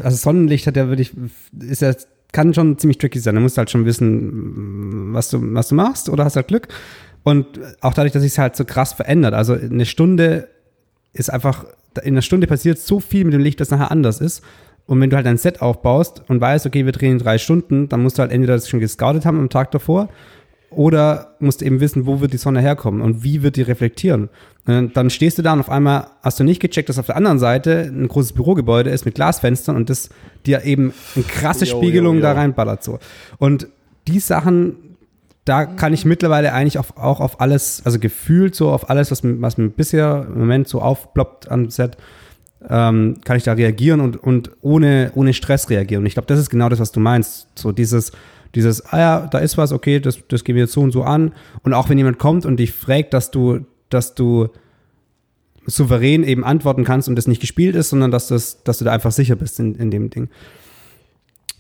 [0.02, 1.12] also Sonnenlicht hat ja wirklich,
[1.60, 1.94] ist ja,
[2.32, 3.34] kann schon ziemlich tricky sein.
[3.34, 6.68] Da musst du halt schon wissen, was du, was du machst oder hast halt Glück.
[7.24, 7.46] Und
[7.80, 9.34] auch dadurch, dass sich es halt so krass verändert.
[9.34, 10.48] Also eine Stunde
[11.12, 11.64] ist einfach,
[12.02, 14.42] in einer Stunde passiert so viel mit dem Licht, das nachher anders ist.
[14.86, 17.88] Und wenn du halt ein Set aufbaust und weißt, okay, wir drehen in drei Stunden,
[17.88, 20.10] dann musst du halt entweder das schon gescoutet haben am Tag davor
[20.76, 24.28] oder musst eben wissen, wo wird die Sonne herkommen und wie wird die reflektieren.
[24.66, 27.16] Und dann stehst du da und auf einmal hast du nicht gecheckt, dass auf der
[27.16, 30.10] anderen Seite ein großes Bürogebäude ist mit Glasfenstern und das
[30.46, 32.22] dir eben eine krasse Jo, Spiegelung jo, jo.
[32.22, 32.98] da reinballert so.
[33.38, 33.68] Und
[34.08, 34.93] die Sachen,
[35.44, 39.22] da kann ich mittlerweile eigentlich auf, auch auf alles, also gefühlt so auf alles, was,
[39.22, 41.96] mir- was mir bisher im Moment so aufploppt am Set,
[42.68, 46.02] ähm, kann ich da reagieren und, und ohne, ohne Stress reagieren.
[46.02, 47.48] Und ich glaube, das ist genau das, was du meinst.
[47.56, 48.12] So dieses,
[48.54, 51.02] dieses, ah ja, da ist was, okay, das, das gehen wir jetzt so und so
[51.02, 51.34] an.
[51.62, 54.48] Und auch wenn jemand kommt und dich fragt, dass du, dass du
[55.66, 58.92] souverän eben antworten kannst und das nicht gespielt ist, sondern dass, das, dass du da
[58.92, 60.28] einfach sicher bist in, in dem Ding.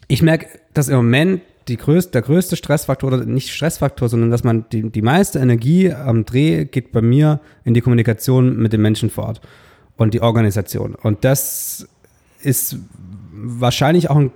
[0.08, 4.44] Ich merke, dass im Moment die größte, der größte Stressfaktor, oder nicht Stressfaktor, sondern dass
[4.44, 8.82] man die, die meiste Energie am Dreh geht bei mir in die Kommunikation mit den
[8.82, 9.40] Menschen vor Ort
[9.96, 10.94] und die Organisation.
[10.94, 11.88] Und das
[12.42, 12.78] ist
[13.32, 14.30] wahrscheinlich auch ein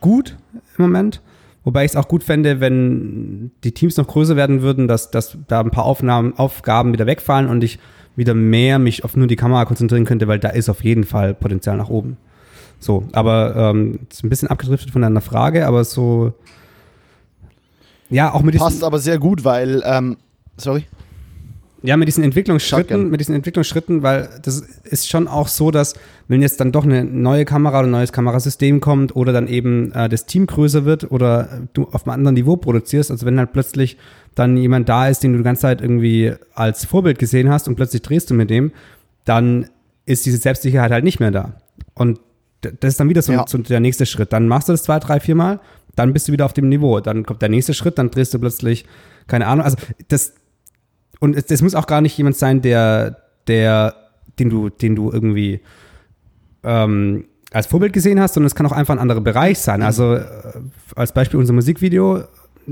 [0.00, 0.36] gut
[0.76, 1.22] im Moment.
[1.64, 5.38] Wobei ich es auch gut fände, wenn die Teams noch größer werden würden, dass, dass
[5.48, 7.78] da ein paar Aufnahmen, Aufgaben wieder wegfallen und ich
[8.16, 11.34] wieder mehr mich auf nur die Kamera konzentrieren könnte, weil da ist auf jeden Fall
[11.34, 12.18] Potenzial nach oben.
[12.84, 16.34] So, aber ähm, ist ein bisschen abgedriftet von deiner Frage, aber so
[18.10, 20.18] ja, auch mit diesen, Passt aber sehr gut, weil, ähm,
[20.58, 20.84] sorry.
[21.82, 22.30] Ja, mit diesen Shotgun.
[22.30, 25.94] Entwicklungsschritten, mit diesen Entwicklungsschritten, weil das ist schon auch so, dass
[26.28, 29.90] wenn jetzt dann doch eine neue Kamera oder ein neues Kamerasystem kommt oder dann eben
[29.92, 33.52] äh, das Team größer wird oder du auf einem anderen Niveau produzierst, also wenn halt
[33.52, 33.96] plötzlich
[34.34, 37.76] dann jemand da ist, den du die ganze Zeit irgendwie als Vorbild gesehen hast und
[37.76, 38.72] plötzlich drehst du mit dem,
[39.24, 39.68] dann
[40.06, 41.54] ist diese Selbstsicherheit halt nicht mehr da.
[41.94, 42.20] Und
[42.80, 43.44] das ist dann wieder so, Ja.
[43.46, 44.32] so der nächste Schritt.
[44.32, 45.60] Dann machst du das zwei, drei, vier Mal,
[45.96, 47.00] dann bist du wieder auf dem Niveau.
[47.00, 48.84] Dann kommt der nächste Schritt, dann drehst du plötzlich,
[49.26, 49.76] keine Ahnung, also
[50.08, 50.34] das,
[51.20, 53.94] und es, es muss auch gar nicht jemand sein, der, der,
[54.38, 55.60] den du, den du irgendwie
[56.62, 59.82] ähm, als Vorbild gesehen hast, sondern es kann auch einfach ein anderer Bereich sein.
[59.82, 60.24] Also äh,
[60.96, 62.24] als Beispiel unser Musikvideo.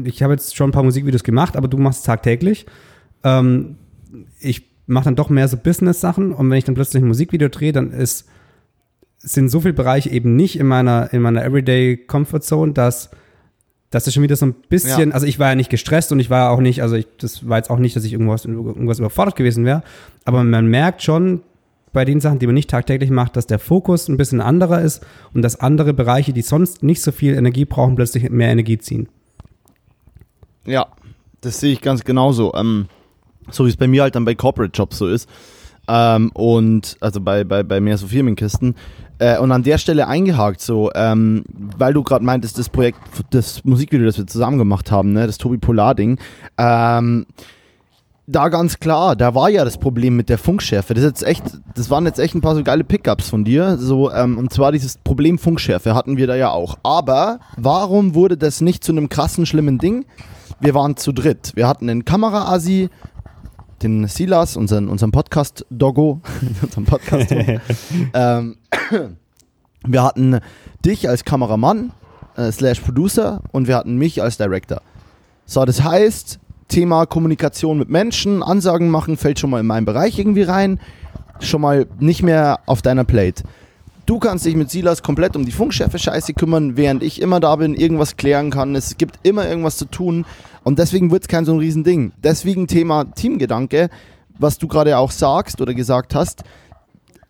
[0.04, 2.66] Ich habe jetzt schon ein paar Musikvideos gemacht, aber du machst es tagtäglich.
[3.22, 3.76] Ähm,
[4.40, 7.72] ich mache dann doch mehr so Business-Sachen und wenn ich dann plötzlich ein Musikvideo drehe,
[7.72, 8.26] dann ist,
[9.22, 13.10] sind so viele Bereiche eben nicht in meiner, in meiner Everyday Comfort Zone, dass
[13.90, 15.14] das ist schon wieder so ein bisschen, Ja.
[15.14, 17.58] also ich war ja nicht gestresst und ich war auch nicht, also ich, das war
[17.58, 19.82] jetzt auch nicht, dass ich irgendwas, irgendwas überfordert gewesen wäre,
[20.24, 21.42] aber man merkt schon
[21.92, 25.04] bei den Sachen, die man nicht tagtäglich macht, dass der Fokus ein bisschen anderer ist
[25.34, 29.08] und dass andere Bereiche, die sonst nicht so viel Energie brauchen, plötzlich mehr Energie ziehen.
[30.64, 30.86] Ja,
[31.42, 32.54] das sehe ich ganz genauso.
[32.54, 32.86] Ähm,
[33.50, 35.28] so wie es bei mir halt dann bei Corporate Jobs so ist.
[35.92, 38.74] Ähm, und also bei, bei, bei mehr so Firmenkisten.
[39.18, 42.98] Äh, und an der Stelle eingehakt, so, ähm, weil du gerade meintest, das Projekt,
[43.30, 46.18] das Musikvideo, das wir zusammen gemacht haben, ne, das Tobi Polar-Ding,
[46.56, 47.26] ähm,
[48.26, 50.94] da ganz klar, da war ja das Problem mit der Funkschärfe.
[50.94, 51.42] Das, ist jetzt echt,
[51.74, 53.76] das waren jetzt echt ein paar so geile Pickups von dir.
[53.76, 56.78] So, ähm, und zwar dieses Problem Funkschärfe hatten wir da ja auch.
[56.82, 60.06] Aber warum wurde das nicht zu einem krassen, schlimmen Ding?
[60.60, 61.52] Wir waren zu dritt.
[61.56, 62.88] Wir hatten einen Kamera-Asi,
[63.82, 66.20] den Silas, unseren, unseren Podcast-Doggo,
[66.62, 67.30] unseren podcast
[68.14, 68.56] ähm,
[69.84, 70.38] Wir hatten
[70.84, 71.92] dich als Kameramann,
[72.36, 74.80] äh, slash Producer und wir hatten mich als Director.
[75.44, 80.18] So, das heißt, Thema Kommunikation mit Menschen, Ansagen machen, fällt schon mal in meinen Bereich
[80.18, 80.80] irgendwie rein.
[81.40, 83.42] Schon mal nicht mehr auf deiner Plate.
[84.04, 87.74] Du kannst dich mit Silas komplett um die Funkcheffe-Scheiße kümmern, während ich immer da bin,
[87.74, 88.74] irgendwas klären kann.
[88.74, 90.24] Es gibt immer irgendwas zu tun
[90.64, 92.12] und deswegen wird es kein so ein Riesending.
[92.22, 93.90] Deswegen Thema Teamgedanke,
[94.38, 96.42] was du gerade auch sagst oder gesagt hast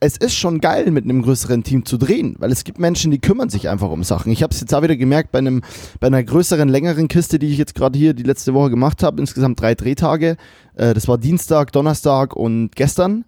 [0.04, 3.20] es ist schon geil, mit einem größeren Team zu drehen, weil es gibt Menschen, die
[3.20, 4.32] kümmern sich einfach um Sachen.
[4.32, 5.62] Ich habe es jetzt auch wieder gemerkt bei einem,
[6.00, 9.20] bei einer größeren, längeren Kiste, die ich jetzt gerade hier die letzte Woche gemacht habe.
[9.20, 10.36] Insgesamt drei Drehtage.
[10.74, 13.24] Äh, das war Dienstag, Donnerstag und gestern.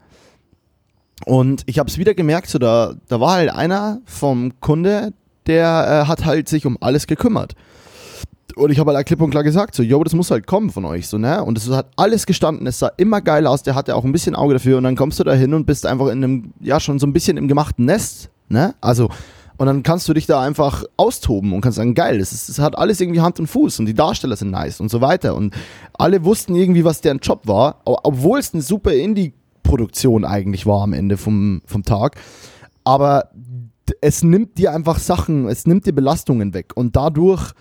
[1.25, 5.13] Und ich habe es wieder gemerkt, so da, da war halt einer vom Kunde,
[5.47, 7.55] der äh, hat halt sich um alles gekümmert.
[8.57, 10.85] Und ich habe halt klipp und klar gesagt, so, yo, das muss halt kommen von
[10.85, 11.43] euch, so, ne?
[11.43, 14.37] Und es hat alles gestanden, es sah immer geil aus, der hatte auch ein bisschen
[14.37, 16.99] Auge dafür und dann kommst du da hin und bist einfach in einem, ja, schon
[16.99, 18.75] so ein bisschen im gemachten Nest, ne?
[18.81, 19.09] Also,
[19.57, 23.01] und dann kannst du dich da einfach austoben und kannst sagen, geil, es, hat alles
[23.01, 25.37] irgendwie Hand und Fuß und die Darsteller sind nice und so weiter.
[25.37, 25.55] Und
[25.93, 28.93] alle wussten irgendwie, was deren Job war, obwohl es eine super
[29.65, 32.17] Indie-Produktion eigentlich war am Ende vom, vom Tag.
[32.85, 33.31] Aber
[34.01, 37.53] es nimmt dir einfach Sachen, es nimmt dir Belastungen weg und dadurch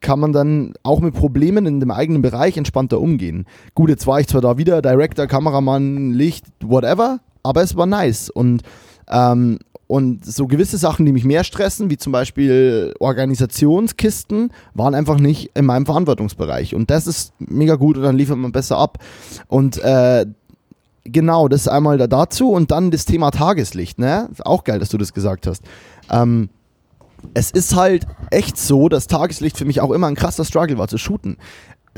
[0.00, 3.46] kann man dann auch mit Problemen in dem eigenen Bereich entspannter umgehen.
[3.74, 8.28] Gut, jetzt war ich zwar da wieder Director, Kameramann, Licht, whatever, aber es war nice
[8.28, 8.62] und
[9.10, 15.18] ähm, und so gewisse Sachen, die mich mehr stressen, wie zum Beispiel Organisationskisten, waren einfach
[15.18, 16.74] nicht in meinem Verantwortungsbereich.
[16.74, 18.98] Und das ist mega gut und dann liefert man besser ab.
[19.46, 20.26] Und äh,
[21.10, 23.98] genau, das einmal da dazu und dann das Thema Tageslicht.
[23.98, 24.28] Ne?
[24.44, 25.62] Auch geil, dass du das gesagt hast.
[26.10, 26.50] Ähm,
[27.34, 30.88] es ist halt echt so, dass Tageslicht für mich auch immer ein krasser Struggle war
[30.88, 31.36] zu shooten.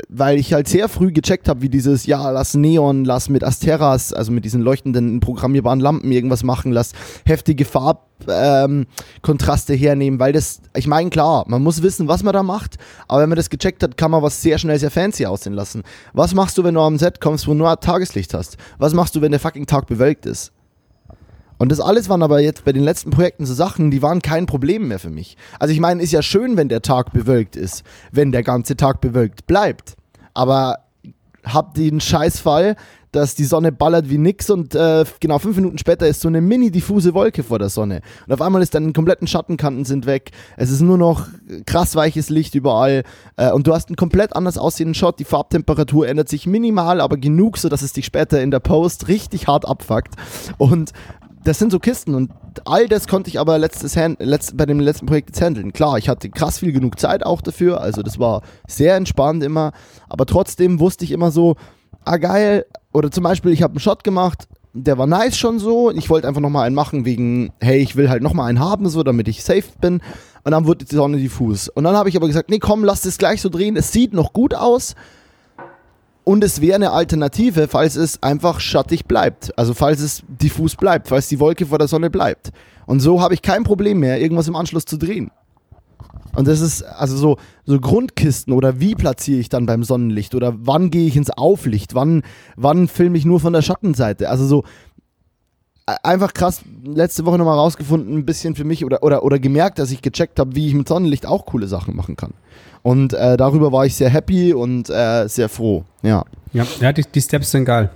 [0.09, 4.13] Weil ich halt sehr früh gecheckt habe, wie dieses, ja, lass Neon, lass mit Asteras,
[4.13, 6.93] also mit diesen leuchtenden programmierbaren Lampen irgendwas machen, lass
[7.25, 12.43] heftige Farbkontraste ähm, hernehmen, weil das, ich meine, klar, man muss wissen, was man da
[12.43, 15.53] macht, aber wenn man das gecheckt hat, kann man was sehr schnell sehr fancy aussehen
[15.53, 15.83] lassen.
[16.13, 18.57] Was machst du, wenn du am Set kommst, wo nur Tageslicht hast?
[18.77, 20.51] Was machst du, wenn der fucking Tag bewölkt ist?
[21.61, 24.47] Und das alles waren aber jetzt bei den letzten Projekten so Sachen, die waren kein
[24.47, 25.37] Problem mehr für mich.
[25.59, 28.99] Also ich meine, ist ja schön, wenn der Tag bewölkt ist, wenn der ganze Tag
[28.99, 29.93] bewölkt bleibt.
[30.33, 30.79] Aber
[31.43, 32.75] hab den Scheißfall,
[33.11, 36.41] dass die Sonne ballert wie nix und äh, genau fünf Minuten später ist so eine
[36.41, 38.01] mini diffuse Wolke vor der Sonne.
[38.25, 40.31] Und auf einmal ist dann kompletten Schattenkanten sind weg.
[40.57, 41.27] Es ist nur noch
[41.67, 43.03] krass weiches Licht überall
[43.35, 45.19] äh, und du hast einen komplett anders aussehenden Shot.
[45.19, 49.09] Die Farbtemperatur ändert sich minimal, aber genug, so dass es dich später in der Post
[49.09, 50.15] richtig hart abfuckt.
[50.57, 50.93] Und
[51.43, 52.31] das sind so Kisten und
[52.65, 55.73] all das konnte ich aber letztes Hand, letzt, bei dem letzten Projekt jetzt handeln.
[55.73, 59.71] Klar, ich hatte krass viel genug Zeit auch dafür, also das war sehr entspannt immer,
[60.09, 61.55] aber trotzdem wusste ich immer so,
[62.05, 65.91] ah geil, oder zum Beispiel, ich habe einen Shot gemacht, der war nice schon so,
[65.91, 69.03] ich wollte einfach nochmal einen machen wegen, hey, ich will halt nochmal einen haben, so,
[69.03, 70.01] damit ich safe bin
[70.43, 71.69] und dann wurde die Sonne diffus.
[71.69, 74.13] Und dann habe ich aber gesagt, nee, komm, lass das gleich so drehen, es sieht
[74.13, 74.95] noch gut aus,
[76.23, 79.57] und es wäre eine Alternative, falls es einfach schattig bleibt.
[79.57, 82.51] Also falls es diffus bleibt, falls die Wolke vor der Sonne bleibt.
[82.85, 85.31] Und so habe ich kein Problem mehr, irgendwas im Anschluss zu drehen.
[86.35, 90.53] Und das ist also so, so Grundkisten oder wie platziere ich dann beim Sonnenlicht oder
[90.57, 92.23] wann gehe ich ins Auflicht, wann,
[92.55, 94.29] wann filme ich nur von der Schattenseite.
[94.29, 94.63] Also so
[96.03, 99.91] einfach krass, letzte Woche nochmal rausgefunden, ein bisschen für mich oder, oder, oder gemerkt, dass
[99.91, 102.33] ich gecheckt habe, wie ich mit Sonnenlicht auch coole Sachen machen kann.
[102.83, 105.83] Und äh, darüber war ich sehr happy und äh, sehr froh.
[106.01, 107.89] Ja, ja, ja die, die Steps sind geil.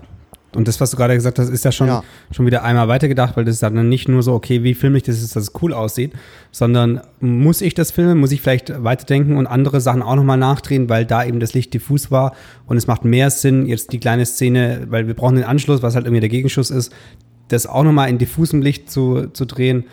[0.56, 2.04] Und das, was du gerade gesagt hast, ist ja schon, ja.
[2.32, 5.04] schon wieder einmal weitergedacht, weil das ist dann nicht nur so, okay, wie filme ich
[5.04, 6.14] das, dass es cool aussieht,
[6.52, 10.88] sondern muss ich das filmen, muss ich vielleicht weiterdenken und andere Sachen auch nochmal nachdrehen,
[10.88, 12.34] weil da eben das Licht diffus war
[12.68, 15.96] und es macht mehr Sinn, jetzt die kleine Szene, weil wir brauchen den Anschluss, was
[15.96, 16.94] halt irgendwie der Gegenschuss ist,
[17.48, 19.86] das auch nochmal in diffusem Licht zu, zu drehen,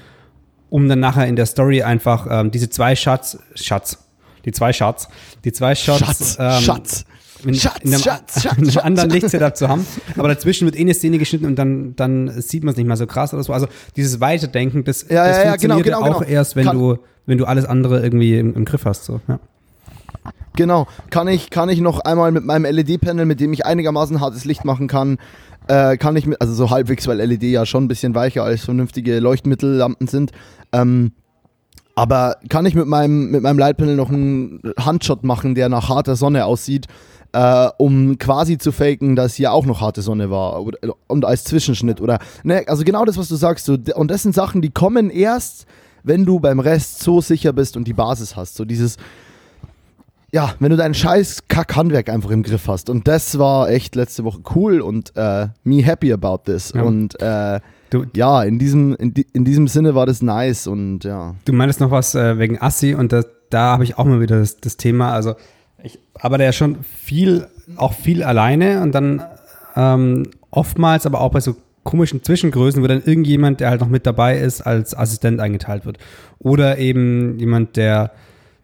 [0.71, 3.99] um dann nachher in der Story einfach ähm, diese zwei Schatz, Schatz,
[4.45, 5.09] die zwei Shots,
[5.45, 7.05] die zwei Shots, Schatz, ähm, Schatz.
[7.45, 9.85] In, Schatz, in einem, Schatz, Schatz, in einem anderen Lichtsetup zu haben.
[10.17, 12.97] Aber dazwischen wird eh eine Szene geschnitten und dann, dann sieht man es nicht mal
[12.97, 13.53] so krass oder so.
[13.53, 16.31] Also dieses Weiterdenken, das, ja, das ja, funktioniert genau, genau, auch genau.
[16.31, 19.05] erst, wenn du, wenn du alles andere irgendwie im, im Griff hast.
[19.05, 19.21] So.
[19.27, 19.41] Ja.
[20.55, 24.45] Genau, kann ich, kann ich noch einmal mit meinem LED-Panel, mit dem ich einigermaßen hartes
[24.45, 25.19] Licht machen kann,
[25.68, 28.64] äh, kann ich mit, also so halbwegs, weil LED ja schon ein bisschen weicher als
[28.64, 30.33] vernünftige Leuchtmittellampen sind,
[30.72, 31.12] ähm,
[31.94, 36.16] aber kann ich mit meinem, mit meinem Lightpanel noch einen Handshot machen, der nach harter
[36.16, 36.87] Sonne aussieht,
[37.33, 40.64] äh, um quasi zu faken, dass hier auch noch harte Sonne war
[41.07, 43.66] und als Zwischenschnitt oder ne, also genau das, was du sagst.
[43.66, 45.66] So, und das sind Sachen, die kommen erst,
[46.03, 48.57] wenn du beim Rest so sicher bist und die Basis hast.
[48.57, 48.96] So dieses,
[50.33, 52.88] ja, wenn du dein scheiß Kack-Handwerk einfach im Griff hast.
[52.88, 56.73] Und das war echt letzte Woche cool und äh, me happy about this.
[56.75, 56.83] Ja.
[56.83, 57.61] Und äh,
[57.92, 61.35] Du, ja, in diesem, in, in, diesem Sinne war das nice und ja.
[61.45, 64.38] Du meinst noch was äh, wegen Assi und das, da habe ich auch mal wieder
[64.38, 65.12] das, das, Thema.
[65.12, 65.35] Also
[65.83, 69.23] ich arbeite ja schon viel, auch viel alleine und dann
[69.77, 74.07] ähm, oftmals, aber auch bei so komischen Zwischengrößen, wo dann irgendjemand, der halt noch mit
[74.07, 75.99] dabei ist, als Assistent eingeteilt wird.
[76.38, 78.12] Oder eben jemand, der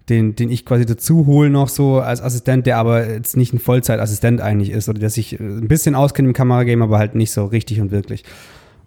[0.09, 3.59] den, den ich quasi dazu hole noch so als Assistent, der aber jetzt nicht ein
[3.59, 7.31] Vollzeitassistent eigentlich ist oder der sich äh, ein bisschen auskennt im Kameragame, aber halt nicht
[7.31, 8.25] so richtig und wirklich.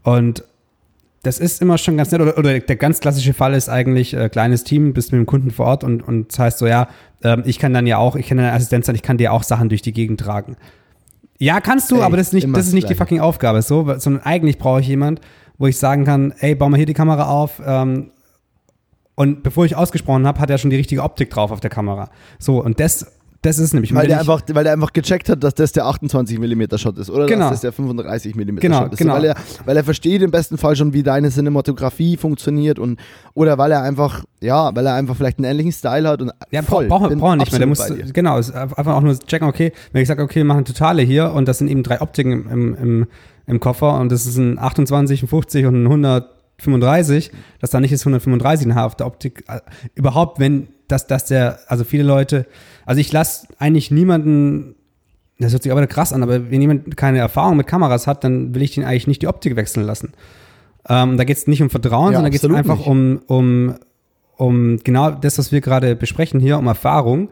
[0.04, 0.44] Und
[1.24, 2.22] das ist immer schon ganz nett.
[2.22, 5.52] Oder, oder der ganz klassische Fall ist eigentlich, äh, kleines Team, bist mit dem Kunden
[5.52, 6.88] vor Ort und, und das heißt so, ja,
[7.24, 9.44] ähm, ich kann dann ja auch, ich kann eine Assistenz sein, ich kann dir auch
[9.44, 10.58] Sachen durch die Gegend tragen.
[11.38, 13.98] Ja, kannst du, ey, aber das ist nicht, das ist nicht die fucking Aufgabe, so,
[13.98, 15.22] sondern eigentlich brauche ich jemand,
[15.58, 18.12] wo ich sagen kann, ey, bau mal hier die Kamera auf, ähm,
[19.16, 22.10] und bevor ich ausgesprochen habe, hat er schon die richtige Optik drauf auf der Kamera.
[22.40, 23.06] So, und das,
[23.42, 23.94] das ist nämlich.
[23.94, 27.10] Weil der, einfach, weil der einfach gecheckt hat, dass das der 28 mm Shot ist
[27.10, 27.46] oder genau.
[27.50, 29.00] dass das der 35 mm genau, Shot ist.
[29.00, 29.14] Genau.
[29.16, 33.00] Weil, er, weil er versteht im besten Fall schon, wie deine Cinematografie funktioniert und
[33.34, 36.62] oder weil er einfach, ja, weil er einfach vielleicht einen ähnlichen Style hat und ja,
[36.62, 37.60] voll, braucht brauch, brauch nicht mehr.
[37.60, 40.64] Der muss, genau, ist einfach auch nur checken, okay, wenn ich sage, okay, wir machen
[40.64, 43.08] Totale hier und das sind eben drei Optiken im, im, im,
[43.48, 47.80] im Koffer und das ist ein 28, ein 50 und ein 100 35, dass da
[47.80, 49.44] nicht ist 135 in der Optik.
[49.48, 49.60] Äh,
[49.96, 52.46] überhaupt, wenn dass, dass der, also viele Leute,
[52.86, 54.76] also ich lasse eigentlich niemanden,
[55.40, 58.54] das hört sich aber krass an, aber wenn jemand keine Erfahrung mit Kameras hat, dann
[58.54, 60.12] will ich den eigentlich nicht die Optik wechseln lassen.
[60.88, 63.76] Ähm, da geht es nicht um Vertrauen, ja, sondern geht es einfach um, um,
[64.36, 67.30] um genau das, was wir gerade besprechen hier, um Erfahrung.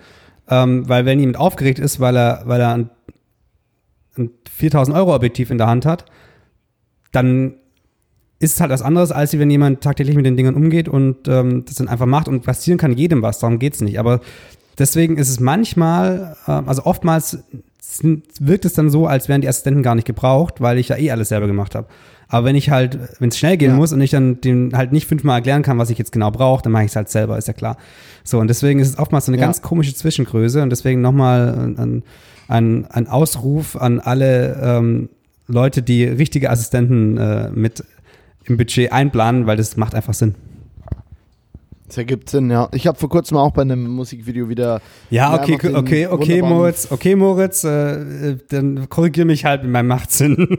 [0.49, 2.89] Ähm, weil wenn jemand aufgeregt ist, weil er, weil er ein,
[4.17, 6.05] ein 4000 Euro Objektiv in der Hand hat,
[7.11, 7.55] dann
[8.39, 11.65] ist es halt was anderes, als wenn jemand tagtäglich mit den Dingen umgeht und ähm,
[11.65, 13.99] das dann einfach macht und passieren kann jedem was, darum geht es nicht.
[13.99, 14.21] Aber
[14.77, 17.39] deswegen ist es manchmal, äh, also oftmals
[18.39, 21.11] wirkt es dann so, als wären die Assistenten gar nicht gebraucht, weil ich ja eh
[21.11, 21.87] alles selber gemacht habe.
[22.29, 23.75] Aber wenn ich halt, wenn es schnell gehen ja.
[23.75, 26.61] muss und ich dann dem halt nicht fünfmal erklären kann, was ich jetzt genau brauche,
[26.61, 27.75] dann mache ich es halt selber, ist ja klar.
[28.23, 29.45] So, und deswegen ist es oftmals so eine ja.
[29.45, 32.03] ganz komische Zwischengröße und deswegen nochmal ein,
[32.47, 35.09] ein, ein Ausruf an alle ähm,
[35.47, 37.83] Leute, die richtige Assistenten äh, mit
[38.49, 40.35] im Budget einplanen, weil das macht einfach Sinn.
[41.89, 42.69] Das ergibt Sinn, ja.
[42.71, 44.79] Ich habe vor kurzem auch bei einem Musikvideo wieder.
[45.09, 50.47] Ja, okay, okay, okay, Moritz, okay, Moritz, äh, dann korrigiere mich halt mit meinem Machtsinn.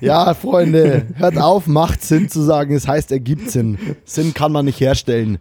[0.00, 3.76] ja, Freunde, hört auf, macht Sinn zu sagen, es heißt, ergibt Sinn.
[4.06, 5.36] Sinn kann man nicht herstellen.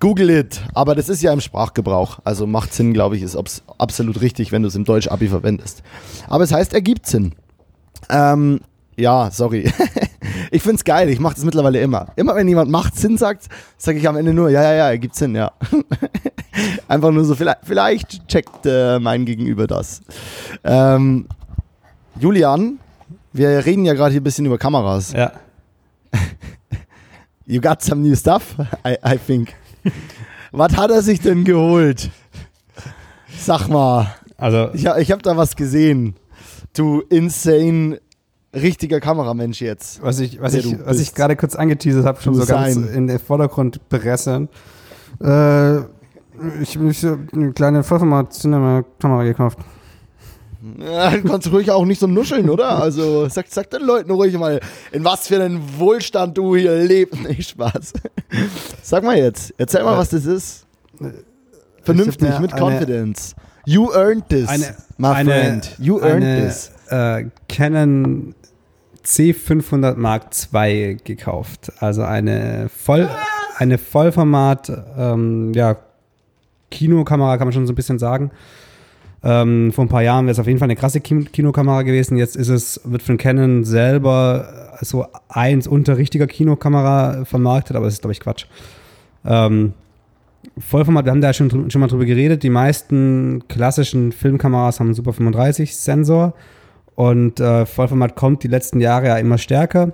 [0.00, 2.18] Google it, aber das ist ja im Sprachgebrauch.
[2.24, 3.38] Also macht Sinn, glaube ich, ist
[3.78, 5.84] absolut richtig, wenn du es im Deutsch-Abi verwendest.
[6.28, 7.36] Aber es heißt, ergibt Sinn.
[8.08, 8.60] Ähm,
[8.96, 9.70] ja, sorry.
[10.50, 12.08] ich find's geil, ich mache das mittlerweile immer.
[12.16, 15.14] Immer wenn jemand macht Sinn sagt, sage ich am Ende nur, ja, ja, ja, ergibt
[15.14, 15.52] Sinn, ja.
[16.88, 20.02] Einfach nur so, vielleicht, vielleicht checkt äh, mein Gegenüber das.
[20.62, 21.26] Ähm,
[22.20, 22.78] Julian,
[23.32, 25.12] wir reden ja gerade hier ein bisschen über Kameras.
[25.12, 25.32] Ja.
[27.46, 28.54] you got some new stuff,
[28.86, 29.54] I, I think.
[30.52, 32.10] was hat er sich denn geholt?
[33.38, 34.14] Sag mal.
[34.36, 36.14] Also, ich, ich habe da was gesehen
[36.74, 38.00] du insane
[38.54, 40.02] richtiger Kameramensch jetzt.
[40.02, 43.18] Was ich, was ich, was ich gerade kurz angeteasert habe, schon so ganz in den
[43.18, 44.48] Vordergrund pressen.
[45.20, 45.78] Äh,
[46.62, 49.58] ich habe so eine kleine Vollformat-Cinema-Kamera gekauft.
[50.78, 52.80] Ja, du kannst ruhig auch nicht so nuscheln, oder?
[52.80, 54.60] Also sag, sag den Leuten ruhig mal,
[54.92, 57.20] in was für einen Wohlstand du hier lebst.
[57.28, 57.94] Nicht Spaß.
[58.80, 60.66] Sag mal jetzt, erzähl mal, was das ist.
[61.82, 63.34] Vernünftig, mit Confidence.
[63.64, 65.76] You earned this, eine, my eine, friend.
[65.78, 66.72] You earned eine, this.
[66.88, 68.34] Äh, Canon
[69.04, 71.72] C500 Mark II gekauft.
[71.80, 73.08] Also eine Voll,
[73.58, 75.76] eine Vollformat, ähm, ja,
[76.70, 78.30] Kinokamera kann man schon so ein bisschen sagen.
[79.24, 82.16] Ähm, vor ein paar Jahren wäre es auf jeden Fall eine krasse Kinokamera gewesen.
[82.16, 87.94] Jetzt ist es, wird von Canon selber so eins unter richtiger Kinokamera vermarktet, aber das
[87.94, 88.46] ist, glaube ich, Quatsch.
[89.24, 89.74] Ähm,
[90.58, 92.42] Vollformat, wir haben da schon, schon mal drüber geredet.
[92.42, 96.34] Die meisten klassischen Filmkameras haben einen Super 35 Sensor
[96.94, 99.92] und äh, Vollformat kommt die letzten Jahre ja immer stärker.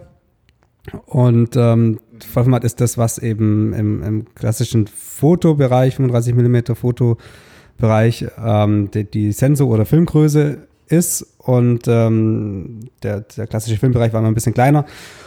[1.06, 8.90] Und ähm, Vollformat ist das, was eben im, im klassischen Fotobereich, 35 mm Fotobereich, ähm,
[8.90, 11.26] die, die Sensor- oder Filmgröße ist.
[11.38, 14.84] Und ähm, der, der klassische Filmbereich war immer ein bisschen kleiner.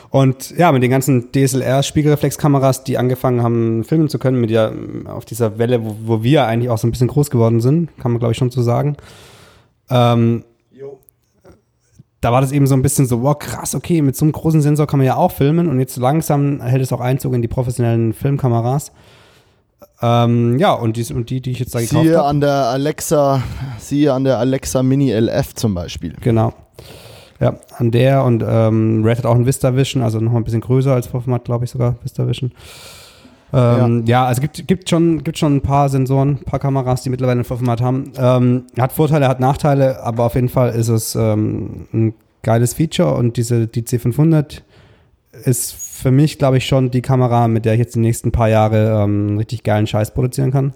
[0.10, 4.74] Und ja, mit den ganzen DSLR-Spiegelreflexkameras, die angefangen haben, filmen zu können, mit der,
[5.06, 8.12] auf dieser Welle, wo, wo wir eigentlich auch so ein bisschen groß geworden sind, kann
[8.12, 8.97] man glaube ich schon so sagen.
[9.89, 10.43] Ähm,
[12.21, 14.62] da war das eben so ein bisschen so, wow, krass, okay, mit so einem großen
[14.62, 17.47] Sensor kann man ja auch filmen und jetzt langsam hält es auch Einzug in die
[17.47, 18.91] professionellen Filmkameras.
[20.02, 22.08] Ähm, ja, und die, und die, die ich jetzt da gekauft habe.
[22.08, 23.44] Siehe an der Alexa,
[23.78, 26.15] siehe an der Alexa Mini LF zum Beispiel.
[26.22, 26.54] Genau.
[27.39, 30.62] Ja, an der und ähm, Red hat auch ein Vista Vision, also noch ein bisschen
[30.62, 32.52] größer als Format, glaube ich sogar, Vista Vision.
[33.54, 34.21] Ähm, ja.
[34.21, 34.25] ja.
[34.25, 37.44] also gibt, gibt, schon, gibt schon ein paar Sensoren, ein paar Kameras, die mittlerweile ein
[37.44, 38.12] Vollformat haben.
[38.17, 42.13] Ähm, hat Vorteile, hat Nachteile, aber auf jeden Fall ist es ähm, ein
[42.44, 44.62] geiles Feature und diese die C500
[45.32, 48.50] ist für mich, glaube ich, schon die Kamera, mit der ich jetzt die nächsten paar
[48.50, 50.73] Jahre ähm, richtig geilen Scheiß produzieren kann.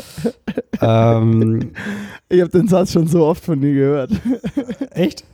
[0.80, 1.72] ähm,
[2.28, 4.12] ich habe den Satz schon so oft von dir gehört.
[4.90, 5.24] Echt?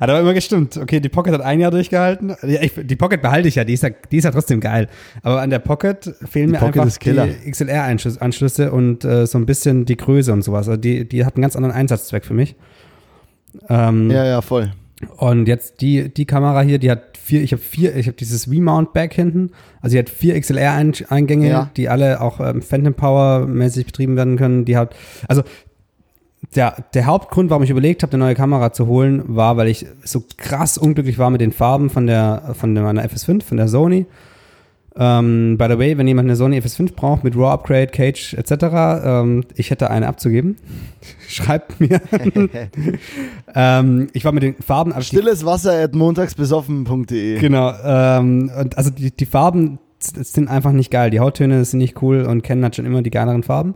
[0.00, 0.76] Hat aber immer gestimmt.
[0.76, 2.34] Okay, die Pocket hat ein Jahr durchgehalten.
[2.42, 4.88] Ich, die Pocket behalte ich ja, die ist ja, die ist ja trotzdem geil.
[5.22, 9.46] Aber an der Pocket fehlen die mir Pocket einfach die XLR-Anschlüsse und äh, so ein
[9.46, 10.68] bisschen die Größe und sowas.
[10.68, 12.56] Also die, die hat einen ganz anderen Einsatzzweck für mich.
[13.68, 14.72] Ähm, ja, ja, voll.
[15.18, 18.44] Und jetzt die, die Kamera hier, die hat vier, ich habe vier, ich habe dieses
[18.44, 19.50] V-Mount-Back hinten.
[19.80, 21.70] Also die hat vier XLR-Eingänge, ja.
[21.76, 24.64] die alle auch ähm, Phantom Power-mäßig betrieben werden können.
[24.64, 24.94] Die hat,
[25.26, 25.42] also
[26.54, 29.86] der, der Hauptgrund, warum ich überlegt habe, eine neue Kamera zu holen, war, weil ich
[30.04, 34.06] so krass unglücklich war mit den Farben von der von meiner FS5, von der Sony.
[34.98, 38.52] Ähm, by the way, wenn jemand eine Sony FS5 braucht mit RAW Upgrade, Cage etc.,
[39.04, 40.56] ähm, ich hätte eine abzugeben.
[41.28, 42.00] Schreibt mir.
[43.54, 44.94] ähm, ich war mit den Farben.
[45.02, 47.38] Stilles Wasser at montagsbesoffen.de.
[47.38, 47.68] Genau.
[47.68, 51.10] Und also die, die Farben sind einfach nicht geil.
[51.10, 53.74] Die Hauttöne sind nicht cool und Ken hat schon immer die geileren Farben.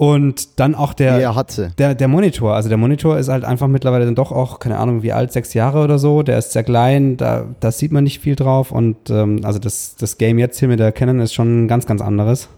[0.00, 1.44] Und dann auch der, ja,
[1.76, 2.54] der, der Monitor.
[2.54, 5.52] Also der Monitor ist halt einfach mittlerweile dann doch auch, keine Ahnung, wie alt, sechs
[5.52, 6.22] Jahre oder so.
[6.22, 8.72] Der ist sehr klein, da, da sieht man nicht viel drauf.
[8.72, 11.84] Und ähm, also das, das Game jetzt hier mit der Canon ist schon ein ganz,
[11.84, 12.48] ganz anderes.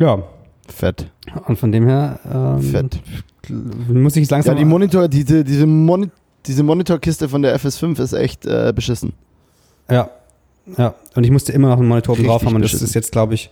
[0.00, 0.24] Ja.
[0.66, 1.06] Fett.
[1.46, 3.00] Und von dem her ähm, Fett.
[3.86, 4.54] muss ich langsam.
[4.54, 6.10] Ja, die Monitor, diese, diese, Moni
[6.44, 9.12] diese Monitorkiste von der FS5 ist echt äh, beschissen.
[9.88, 10.10] Ja.
[10.76, 10.96] Ja.
[11.14, 12.56] Und ich musste immer noch einen Monitor oben drauf haben.
[12.56, 13.50] Und das ist jetzt, glaube ich,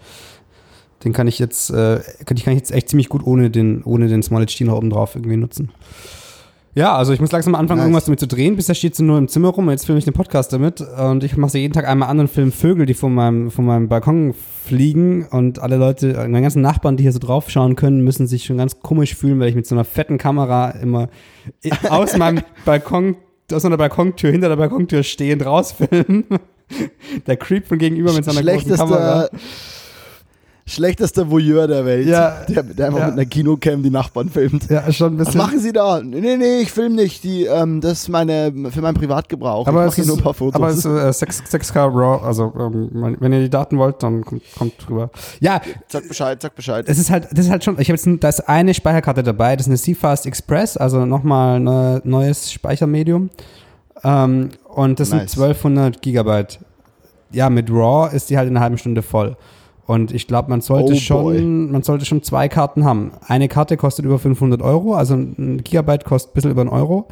[1.05, 3.83] den kann ich jetzt, äh, kann ich, kann ich jetzt echt ziemlich gut ohne den,
[3.85, 5.71] ohne den Small noch oben drauf irgendwie nutzen.
[6.75, 7.85] Ja, also ich muss langsam anfangen, nice.
[7.85, 8.57] irgendwas damit zu drehen.
[8.57, 9.69] Bisher steht sie nur im Zimmer rum.
[9.69, 10.81] Jetzt filme ich den Podcast damit.
[10.81, 13.89] Und ich mache sie jeden Tag einmal anderen Film Vögel, die von meinem, von meinem
[13.89, 14.33] Balkon
[14.65, 15.27] fliegen.
[15.27, 18.57] Und alle Leute, meine ganzen Nachbarn, die hier so drauf schauen können, müssen sich schon
[18.57, 21.11] ganz komisch fühlen, weil ich mit so einer fetten Kamera immer
[21.91, 23.17] aus meinem Balkon,
[23.53, 26.25] aus einer Balkontür, hinter der Balkontür stehend rausfilmen.
[27.27, 29.29] Der Creep von gegenüber mit seiner großen Kamera
[30.67, 33.07] schlechtester Voyeur der Welt, ja, der, der einfach ja.
[33.07, 34.71] mit einer Kinocam die Nachbarn filmt.
[34.71, 35.35] Ja, schon ein bisschen.
[35.41, 36.01] Was machen Sie da?
[36.03, 37.25] Nee, nee, ich filme nicht.
[37.25, 39.67] Die, ähm, das ist meine, für meinen Privatgebrauch.
[39.67, 40.55] Aber ich mache nur ein paar Fotos.
[40.55, 44.25] Aber es ist äh, 6, 6K RAW, also ähm, wenn ihr die Daten wollt, dann
[44.25, 45.11] kommt, kommt drüber.
[45.41, 45.61] Ja.
[45.89, 46.85] Sag Bescheid, sag Bescheid.
[46.89, 49.57] Es ist halt, das ist halt schon, ich habe jetzt, da ist eine Speicherkarte dabei,
[49.57, 53.31] das ist eine CFast Express, also nochmal ein neues Speichermedium.
[54.05, 55.33] Ähm, und das nice.
[55.33, 56.61] sind 1200 Gigabyte.
[57.33, 59.37] Ja, mit RAW ist die halt in einer halben Stunde voll.
[59.87, 63.13] Und ich glaube, man sollte oh schon, man sollte schon zwei Karten haben.
[63.27, 67.09] Eine Karte kostet über 500 Euro, also ein Gigabyte kostet ein bisschen über einen Euro.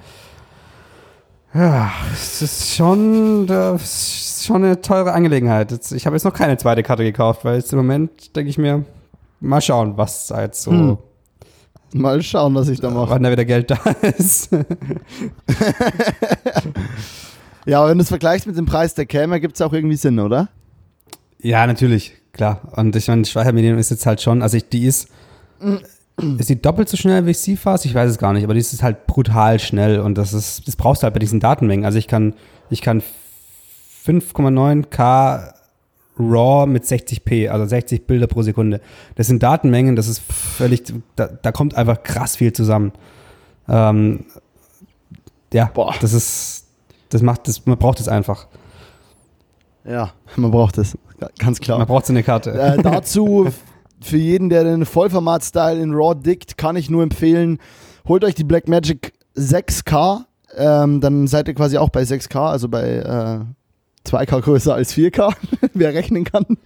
[1.52, 5.72] Ja, es ist schon, das ist schon eine teure Angelegenheit.
[5.92, 8.84] Ich habe jetzt noch keine zweite Karte gekauft, weil jetzt im Moment denke ich mir,
[9.40, 10.70] mal schauen, was jetzt so.
[10.70, 10.98] Hm.
[11.92, 13.10] Mal schauen, was ich da mache.
[13.10, 13.78] Wann da wieder Geld da
[14.16, 14.52] ist.
[17.66, 19.96] ja, aber wenn du es vergleichst mit dem Preis der Cam, gibt es auch irgendwie
[19.96, 20.50] Sinn, oder?
[21.40, 22.19] Ja, natürlich.
[22.32, 25.08] Klar, und ich meine, Speichermedium ist jetzt halt schon, also ich, die ist,
[26.38, 27.86] ist die doppelt so schnell wie CFast?
[27.86, 30.76] Ich weiß es gar nicht, aber die ist halt brutal schnell und das ist, das
[30.76, 31.84] brauchst du halt bei diesen Datenmengen.
[31.84, 32.34] Also ich kann,
[32.70, 33.02] ich kann
[34.06, 35.54] 5,9K
[36.18, 38.80] RAW mit 60p, also 60 Bilder pro Sekunde.
[39.14, 40.82] Das sind Datenmengen, das ist völlig,
[41.16, 42.92] da, da kommt einfach krass viel zusammen.
[43.68, 44.26] Ähm,
[45.52, 45.94] ja, Boah.
[46.00, 46.66] das ist,
[47.08, 48.46] das macht, das, man braucht es einfach.
[49.84, 50.96] Ja, man braucht es.
[51.38, 51.78] Ganz klar.
[51.78, 52.52] Man braucht so eine Karte.
[52.52, 53.48] Äh, dazu,
[54.00, 57.58] für jeden, der den Vollformat-Style in RAW dickt, kann ich nur empfehlen,
[58.08, 60.24] holt euch die Blackmagic 6K.
[60.56, 65.32] Ähm, dann seid ihr quasi auch bei 6K, also bei äh, 2K größer als 4K,
[65.74, 66.44] wer rechnen kann.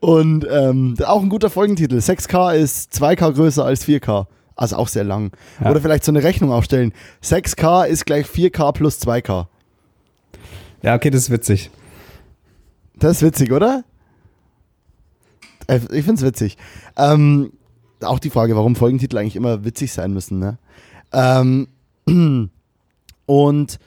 [0.00, 1.96] Und ähm, auch ein guter Folgentitel.
[1.96, 4.26] 6K ist 2K größer als 4K.
[4.54, 5.32] Also auch sehr lang.
[5.62, 5.70] Ja.
[5.70, 6.92] Oder vielleicht so eine Rechnung aufstellen.
[7.22, 9.46] 6K ist gleich 4K plus 2K.
[10.82, 11.70] Ja, okay, das ist witzig.
[12.98, 13.84] Das ist witzig, oder?
[15.66, 16.56] Äh, ich finde es witzig.
[16.96, 17.52] Ähm,
[18.02, 20.38] auch die Frage, warum Folgentitel eigentlich immer witzig sein müssen.
[20.38, 20.58] Ne?
[21.12, 21.68] Ähm,
[23.26, 23.78] und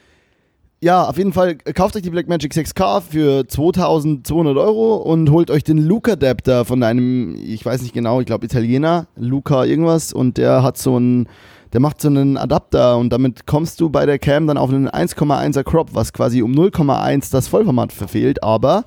[0.84, 5.64] ja, auf jeden Fall kauft euch die Blackmagic 6K für 2200 Euro und holt euch
[5.64, 10.64] den Luca-Adapter von einem, ich weiß nicht genau, ich glaube Italiener, Luca irgendwas und der
[10.64, 11.30] hat so einen,
[11.72, 14.89] der macht so einen Adapter und damit kommst du bei der Cam dann auf einen
[14.89, 18.84] 1,1er Crop, was quasi um 0,1 das Vollformat verfehlt, aber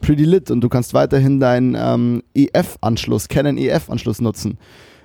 [0.00, 4.58] pretty lit und du kannst weiterhin deinen ähm, EF-Anschluss, Canon EF-Anschluss nutzen.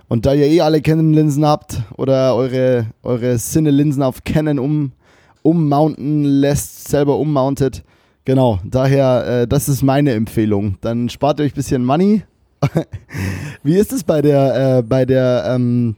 [0.08, 4.92] Und da ihr eh alle Canon-Linsen habt oder eure, eure Cine-Linsen auf Canon um,
[5.42, 7.84] ummounten lässt, selber ummountet,
[8.26, 10.78] Genau, daher, äh, das ist meine Empfehlung.
[10.80, 12.24] Dann spart ihr euch ein bisschen Money.
[13.64, 15.98] Wie ist es bei der, äh, der ähm,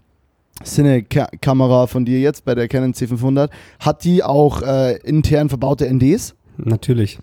[0.63, 3.49] Cine-Kamera von dir jetzt, bei der Canon C500?
[3.79, 6.33] Hat die auch äh, intern verbaute NDs?
[6.57, 7.19] Natürlich.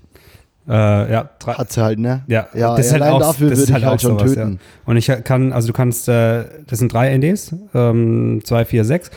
[0.68, 2.22] Äh, ja, Hat sie halt, ne?
[2.28, 4.34] ja, Ja, das ist halt allein auch, dafür das würde ich halt halt schon sowas,
[4.34, 4.52] töten.
[4.52, 4.58] Ja.
[4.84, 9.10] Und ich kann, also du kannst, äh, das sind drei NDs, ähm, zwei, vier, sechs.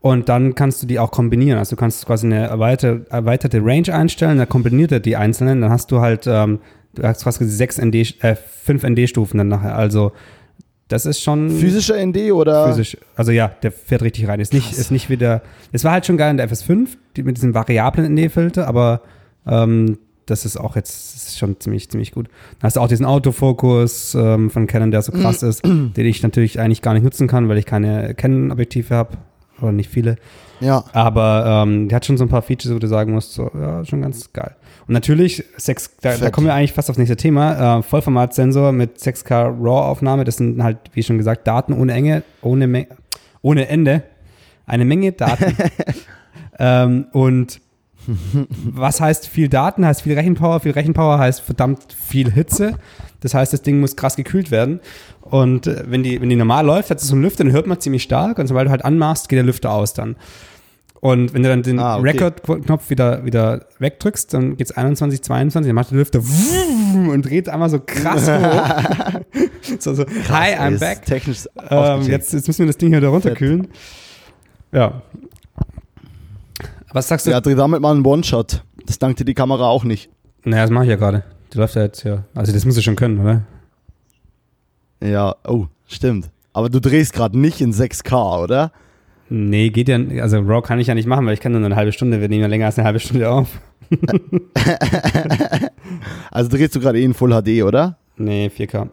[0.00, 1.58] Und dann kannst du die auch kombinieren.
[1.58, 5.70] Also du kannst quasi eine erweiterte, erweiterte Range einstellen, dann kombiniert er die einzelnen, dann
[5.70, 6.60] hast du halt, ähm,
[6.94, 9.76] du hast quasi sechs ND, äh, fünf ND-Stufen dann nachher.
[9.76, 10.12] Also
[10.88, 12.68] das ist schon Physischer ND oder?
[12.68, 12.96] physisch.
[13.16, 14.40] Also ja, der fährt richtig rein.
[14.40, 15.42] Ist nicht, ist nicht wieder.
[15.72, 19.02] Es war halt schon geil in der FS5 die, mit diesem variablen ND-Filter, aber
[19.46, 22.28] ähm, das ist auch jetzt ist schon ziemlich, ziemlich gut.
[22.58, 26.22] Dann hast du auch diesen Autofokus ähm, von Canon, der so krass ist, den ich
[26.22, 29.18] natürlich eigentlich gar nicht nutzen kann, weil ich keine Canon-Objektive habe.
[29.60, 30.16] Oder nicht viele.
[30.60, 30.84] Ja.
[30.92, 33.84] Aber ähm, die hat schon so ein paar Features, wo du sagen musst, so, ja,
[33.84, 34.56] schon ganz geil.
[34.86, 37.78] Und natürlich, 6, da, da kommen wir eigentlich fast aufs nächste Thema.
[37.78, 42.66] Äh, Vollformatsensor mit 6K RAW-Aufnahme, das sind halt, wie schon gesagt, Daten ohne Enge, ohne,
[42.66, 42.86] Me
[43.42, 44.02] ohne Ende.
[44.66, 45.56] Eine Menge Daten.
[46.58, 47.60] ähm, und
[48.64, 50.60] was heißt viel Daten, heißt viel Rechenpower.
[50.60, 52.74] Viel Rechenpower heißt verdammt viel Hitze.
[53.20, 54.80] Das heißt, das Ding muss krass gekühlt werden.
[55.20, 57.66] Und äh, wenn, die, wenn die normal läuft, hat es so einen Lüfter, den hört
[57.66, 58.38] man ziemlich stark.
[58.38, 60.16] Und sobald du halt anmachst, geht der Lüfter aus dann.
[61.00, 62.10] Und wenn du dann den Ah, okay.
[62.10, 67.70] Record-Knopf wieder, wieder wegdrückst, dann geht's 21, 22, dann macht der Lüfter und dreht einmal
[67.70, 69.22] so krass hoch.
[69.80, 71.04] so, so, hi, Ey, I'm back.
[71.04, 73.66] Technisch Ähm, jetzt, jetzt müssen wir das Ding hier wieder runterkühlen.
[74.70, 75.02] Ja.
[76.92, 77.30] Was sagst du?
[77.30, 78.64] Ja, dreh damit mal einen One-Shot.
[78.86, 80.10] Das dankt dir die Kamera auch nicht.
[80.44, 81.24] Naja, das mache ich ja gerade.
[81.52, 82.24] Die läuft ja jetzt hier.
[82.34, 83.42] Also das musst du schon können, oder?
[85.02, 86.30] Ja, oh, stimmt.
[86.52, 88.72] Aber du drehst gerade nicht in 6K, oder?
[89.28, 89.98] Nee, geht ja.
[90.20, 92.20] Also RAW kann ich ja nicht machen, weil ich kann nur eine halbe Stunde.
[92.20, 93.48] Wir nehmen ja länger als eine halbe Stunde auf.
[96.30, 97.98] Also drehst du gerade eh in Full HD, oder?
[98.16, 98.88] Nee, 4K.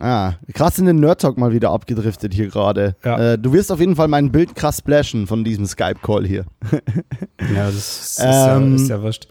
[0.00, 2.94] Ah, krass in den Nerd Talk mal wieder abgedriftet hier gerade.
[3.04, 3.32] Ja.
[3.32, 6.44] Äh, du wirst auf jeden Fall mein Bild krass splashen von diesem Skype-Call hier.
[7.54, 9.28] Ja, das ist, ist, Ähm, ja, ist ja wurscht.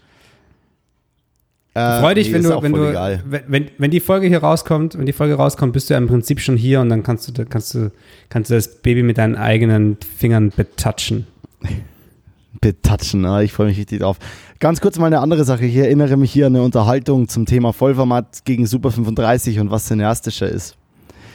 [1.74, 3.22] Äh, Freu dich, nee, wenn du, wenn du, egal.
[3.26, 6.40] wenn, wenn, die Folge hier rauskommt, wenn die Folge rauskommt, bist du ja im Prinzip
[6.40, 7.92] schon hier und dann kannst du, kannst du,
[8.30, 11.26] kannst du das Baby mit deinen eigenen Fingern betatschen.
[12.60, 14.18] Betatschen, ah, ich freue mich richtig drauf.
[14.58, 15.64] Ganz kurz mal eine andere Sache.
[15.64, 19.86] Ich erinnere mich hier an eine Unterhaltung zum Thema Vollformat gegen Super 35 und was
[19.86, 20.76] cineastischer ist.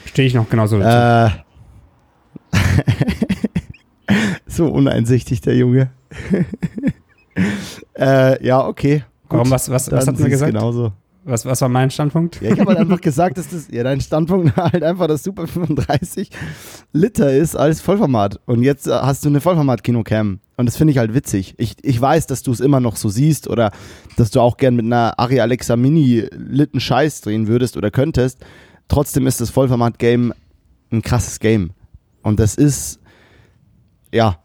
[0.06, 1.38] Stehe ich noch genauso dazu.
[2.52, 2.58] Äh,
[4.48, 5.90] so uneinsichtig, der Junge.
[7.98, 9.04] äh, ja, okay.
[9.30, 10.54] Gut, Warum, was, was, was hat sieh's gesagt?
[10.54, 10.92] Genauso.
[11.26, 12.42] Was, was war mein Standpunkt?
[12.42, 15.48] Ja, ich habe halt einfach gesagt, dass das, ja, dein Standpunkt halt einfach, dass Super
[15.48, 16.30] 35
[16.92, 18.42] Liter ist als Vollformat.
[18.46, 20.40] Und jetzt äh, hast du eine Vollformat-Kinocam.
[20.58, 21.56] Und das finde ich halt witzig.
[21.58, 23.72] Ich, ich weiß, dass du es immer noch so siehst oder
[24.18, 28.40] dass du auch gern mit einer Ari Alexa Mini Litten Scheiß drehen würdest oder könntest.
[28.90, 30.34] Trotzdem ist das Vollformat-Game
[30.92, 31.72] ein krasses Game.
[32.22, 33.00] Und das ist,
[34.12, 34.43] ja,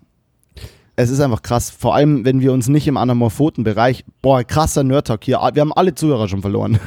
[0.98, 1.70] es ist einfach krass.
[1.70, 5.38] Vor allem, wenn wir uns nicht im anamorphoten Bereich, boah, krasser Nerd-Talk hier.
[5.54, 6.80] Wir haben alle Zuhörer schon verloren.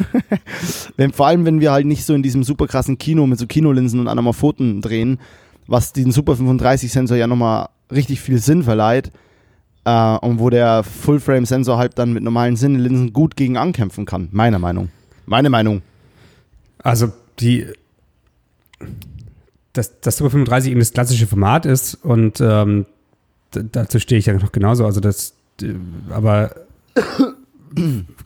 [0.97, 3.47] wenn, vor allem, wenn wir halt nicht so in diesem super krassen Kino mit so
[3.47, 5.17] Kinolinsen und Anamorphoten drehen,
[5.65, 9.13] was diesen Super 35-Sensor ja nochmal richtig viel Sinn verleiht.
[9.85, 14.27] Äh, und wo der Full-Frame-Sensor halt dann mit normalen Sinnlinsen gut gegen ankämpfen kann.
[14.33, 14.89] Meiner Meinung.
[15.25, 15.83] Meine Meinung.
[16.83, 17.65] Also die,
[19.71, 22.87] dass das Super 35 eben das klassische Format ist und ähm,
[23.51, 24.85] dazu stehe ich ja noch genauso.
[24.85, 25.35] Also das,
[26.09, 26.55] aber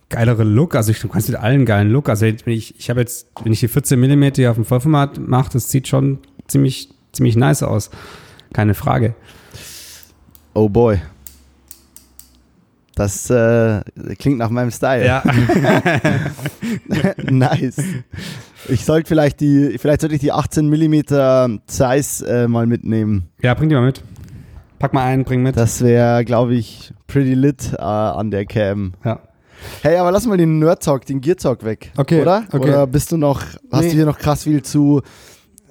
[0.10, 2.10] geilere Look, also ich, du kannst mit allen geilen Look.
[2.10, 5.52] Also wenn ich, ich habe jetzt, wenn ich die 14 mm auf dem Vollformat mache,
[5.54, 7.90] das sieht schon ziemlich, ziemlich nice aus.
[8.54, 9.16] Keine Frage.
[10.54, 11.02] Oh boy.
[12.96, 13.82] Das äh,
[14.18, 15.06] klingt nach meinem Style.
[15.06, 15.22] Ja.
[17.30, 17.82] nice.
[18.70, 23.28] Ich sollte vielleicht die, vielleicht sollte ich die 18 mm Size äh, mal mitnehmen.
[23.42, 24.02] ja, bring die mal mit.
[24.86, 25.58] Pack mal einen, bring mit.
[25.58, 28.94] Das wäre, glaube ich, pretty lit äh, an der Cam.
[29.04, 29.20] ja.
[29.82, 31.92] Hey, aber lass mal den Nerd Talk, den Gear Talk weg.
[31.98, 32.44] Okay, Oder?
[32.52, 32.70] okay.
[32.70, 33.90] Oder bist du noch, hast Nee.
[33.90, 35.02] du hier noch krass viel zu,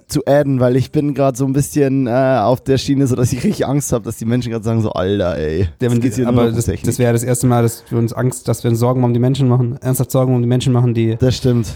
[0.08, 0.58] zu adden?
[0.58, 3.66] Weil ich bin gerade so ein bisschen äh, auf der Schiene, so dass ich richtig
[3.66, 5.68] Angst habe, dass die Menschen gerade sagen so, Alter, ey.
[5.80, 7.98] Ja, wenn geht's hier aber noch um das, das wäre das erste Mal, dass wir
[7.98, 10.72] uns Angst, dass wir uns Sorgen um die Menschen machen, ernsthaft Sorgen um die Menschen
[10.72, 11.68] machen, die, das stimmt.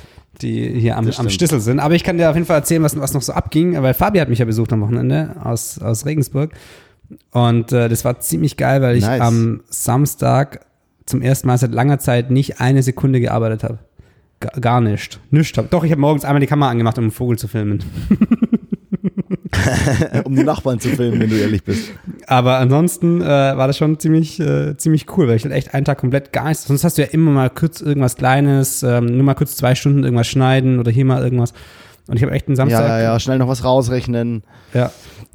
[0.43, 1.31] die hier am, Das am.
[1.31, 1.79] Stissel sind.
[1.79, 4.19] Aber ich kann dir auf jeden Fall erzählen, was, was noch so abging, weil Fabi
[4.19, 6.51] hat mich ja besucht am Wochenende aus, aus Regensburg.
[7.31, 9.21] Und äh, das war ziemlich geil, weil ich Nice.
[9.21, 10.67] am Samstag
[11.07, 13.79] zum ersten Mal seit langer Zeit nicht eine Sekunde gearbeitet habe.
[14.41, 15.21] Gar, gar nicht.
[15.31, 15.57] Nicht.
[15.59, 15.71] Hab.
[15.71, 17.83] Doch, ich habe morgens einmal die Kamera angemacht, um einen Vogel zu filmen.
[20.25, 21.93] um die Nachbarn zu filmen, wenn du ehrlich bist.
[22.27, 25.85] Aber ansonsten äh, war das schon ziemlich, äh, ziemlich cool, weil ich halt echt einen
[25.85, 26.67] Tag komplett gar nichts.
[26.67, 30.05] Sonst hast du ja immer mal kurz irgendwas Kleines, ähm, nur mal kurz zwei Stunden
[30.05, 31.53] irgendwas schneiden oder hier mal irgendwas.
[32.09, 32.81] Und ich habe echt einen Samstag.
[32.81, 34.43] Ja, ja, ja, schnell noch was rausrechnen.
[34.73, 34.91] Ja.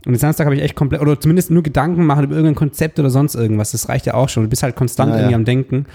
[0.05, 2.99] Und den Samstag habe ich echt komplett, oder zumindest nur Gedanken machen über irgendein Konzept
[2.99, 3.71] oder sonst irgendwas.
[3.71, 4.43] Das reicht ja auch schon.
[4.43, 5.85] Du bist halt konstant Ja, irgendwie am Denken.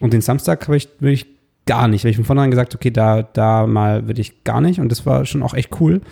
[0.00, 1.26] Und den Samstag habe ich wirklich
[1.66, 2.04] gar nicht.
[2.04, 4.80] Weil ich von vornherein gesagt, okay, da, da mal würde ich gar nicht.
[4.80, 6.02] Und das war schon auch echt cool.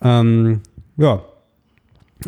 [0.00, 0.60] Ähm,
[0.96, 1.22] ja.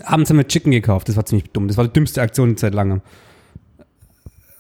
[0.03, 1.09] Abends haben wir Chicken gekauft.
[1.09, 1.69] Das war ziemlich dumm.
[1.69, 3.03] Das war die dümmste Aktion seit langem.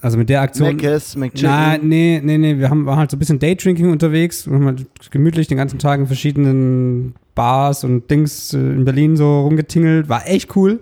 [0.00, 0.76] Also mit der Aktion.
[0.76, 1.48] Mc's, McChicken.
[1.48, 2.58] Nein, nee, nee, nee.
[2.58, 4.46] Wir haben, waren halt so ein bisschen Daydrinking unterwegs.
[4.46, 9.16] Wir haben halt gemütlich den ganzen Tag in verschiedenen Bars und Dings äh, in Berlin
[9.16, 10.08] so rumgetingelt.
[10.08, 10.80] War echt cool.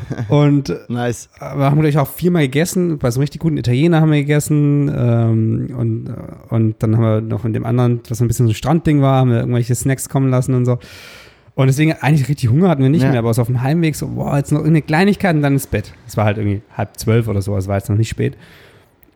[0.28, 1.28] Und äh, Nice.
[1.38, 2.98] wir haben gleich auch viermal gegessen.
[2.98, 4.90] Bei so einem richtig guten Italiener haben wir gegessen.
[4.94, 8.52] Ähm, und, äh, und dann haben wir noch in dem anderen, was ein bisschen so
[8.52, 10.78] ein Strandding war, haben wir irgendwelche Snacks kommen lassen und so.
[11.54, 13.10] Und deswegen eigentlich richtig Hunger hatten wir nicht Ja.
[13.10, 15.66] mehr, aber so auf dem Heimweg so, boah, jetzt noch irgendeine Kleinigkeit und dann ins
[15.66, 15.92] Bett.
[16.06, 18.36] Es war halt irgendwie halb zwölf oder so, es war jetzt noch nicht spät.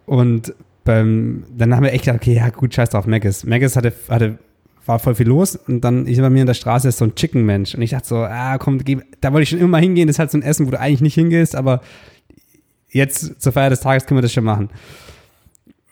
[0.05, 3.45] Und beim, dann haben wir echt gedacht, okay, ja gut, scheiß drauf, Maggis.
[3.45, 4.39] Maggis hatte, hatte,
[4.85, 7.15] war voll viel los und dann, ich bei mir in der Straße ist so ein
[7.15, 8.81] Chicken-Mensch und ich dachte so, ah komm,
[9.21, 10.79] da wollte ich schon immer mal hingehen, das ist halt so ein Essen, wo du
[10.79, 11.81] eigentlich nicht hingehst, aber
[12.91, 14.69] jetzt zur Feier des Tages können wir das schon machen.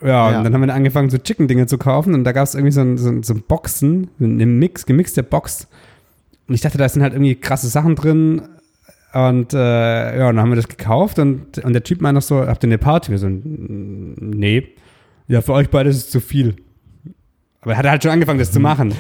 [0.03, 0.39] Ja, Ja.
[0.39, 2.83] und dann haben wir angefangen, so Chicken-Dinge zu kaufen und da gab es irgendwie so
[2.83, 5.67] ein, so, ein, so ein Boxen, eine Mix, gemixte Box.
[6.47, 8.43] Und ich dachte, da sind halt irgendwie krasse Sachen drin.
[9.13, 12.23] Und äh, ja, und dann haben wir das gekauft und, und der Typ meinte noch
[12.23, 13.13] so, habt ihr eine Party?
[13.13, 14.69] Wir so, "N- nee.
[15.29, 16.57] Ja, für euch beide ist es zu viel.
[17.61, 18.93] Aber er hat halt schon angefangen, das zu machen.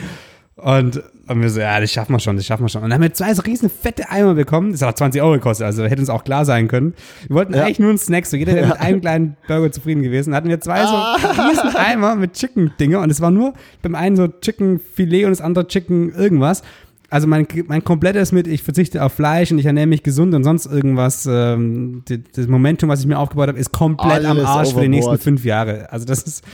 [0.57, 2.83] Und, und wir so, ja, das schaffen wir schon, das schaffen wir schon.
[2.85, 4.71] Und dann haben wir zwei so riesen fette Eimer bekommen.
[4.71, 6.95] Das hat auch 20 Euro gekostet, also hätte uns auch klar sein können.
[7.27, 7.65] Wir wollten Ja.
[7.65, 10.31] eigentlich nur einen Snack, so jeder wäre mit einem kleinen Burger zufrieden gewesen.
[10.31, 10.95] Da hatten wir zwei so
[11.43, 15.67] riesen Eimer mit Chicken-Dinge und es war nur beim einen so Chicken-Filet und das andere
[15.67, 16.63] Chicken irgendwas.
[17.11, 20.43] Also mein, mein komplettes mit, ich verzichte auf Fleisch und ich ernähre mich gesund und
[20.43, 22.03] sonst irgendwas, ähm,
[22.35, 25.11] das Momentum, was ich mir aufgebaut habe, ist komplett am Alles Arsch für die nächsten
[25.11, 25.23] overboard.
[25.23, 25.93] fünf Jahre.
[25.93, 26.45] Also das ist,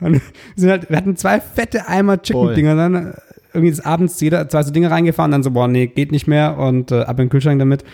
[0.00, 3.12] halt, wir hatten zwei fette Eimer Chicken-Dinger dann, äh,
[3.54, 6.58] irgendwie des Abends jeder zwei so Dinge reingefahren, dann so, boah, nee, geht nicht mehr
[6.58, 7.84] und äh, ab in den Kühlschrank damit.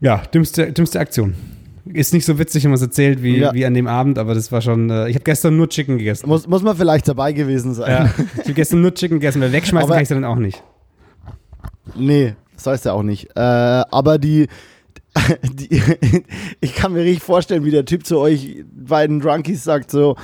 [0.00, 1.34] Ja, dümmste, dümmste Aktion.
[1.86, 3.54] Ist nicht so witzig, wenn man es erzählt, wie, Ja.
[3.54, 6.28] wie an dem Abend, aber das war schon, äh, ich habe gestern nur Chicken gegessen.
[6.28, 7.90] Muss, muss man vielleicht dabei gewesen sein.
[7.90, 10.62] Ja, ich habe gestern nur Chicken gegessen, weil wegschmeißen Aber- kann ich dann auch nicht.
[11.96, 13.28] Nee, das heißt ja auch nicht.
[13.34, 14.46] Äh, aber die,
[15.42, 15.82] die
[16.60, 20.16] ich kann mir richtig vorstellen, wie der Typ zu euch beiden Drunkies sagt so,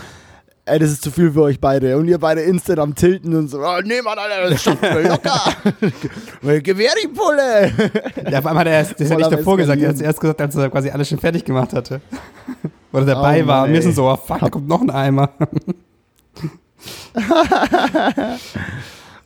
[0.67, 1.97] ey, das ist zu viel für euch beide.
[1.97, 5.09] Und ihr beide instant am Tilten und so, oh, nee, Mann, Alter, das schaffen wir
[5.09, 6.61] locker.
[6.61, 7.73] Gewähr die Pulle.
[8.31, 10.21] Ja, auf einmal hat er erst, das hat nicht davor gesagt, er hat es erst
[10.21, 12.01] gesagt, als er quasi alles schon fertig gemacht hatte.
[12.93, 13.69] Oder dabei Oh war.
[13.69, 15.31] Wir sind so, oh fuck, da kommt noch ein Eimer.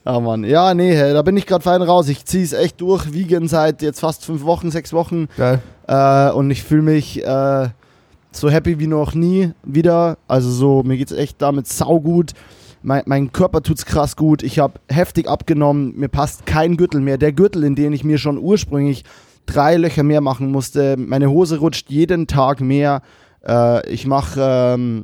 [0.03, 0.43] Ah, Mann.
[0.43, 2.07] Ja, nee, da bin ich gerade fein raus.
[2.07, 5.27] Ich ziehe es echt durch, vegan seit jetzt fast fünf Wochen, sechs Wochen.
[5.37, 5.59] Geil.
[5.87, 7.69] Äh, und ich fühle mich äh,
[8.31, 10.17] so happy wie noch nie wieder.
[10.27, 12.31] Also so, mir geht's echt damit saugut.
[12.83, 14.41] Mein, mein Körper tut's krass gut.
[14.43, 15.93] Ich habe heftig abgenommen.
[15.97, 17.17] Mir passt kein Gürtel mehr.
[17.17, 19.03] Der Gürtel, in den ich mir schon ursprünglich
[19.45, 20.95] drei Löcher mehr machen musste.
[20.97, 23.01] Meine Hose rutscht jeden Tag mehr.
[23.47, 25.03] Äh, ich mache ähm,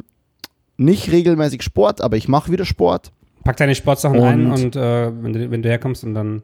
[0.78, 3.12] nicht regelmäßig Sport, aber ich mache wieder Sport.
[3.44, 6.42] Pack deine Sportsachen ein Und- und äh, wenn, du, wenn du herkommst und dann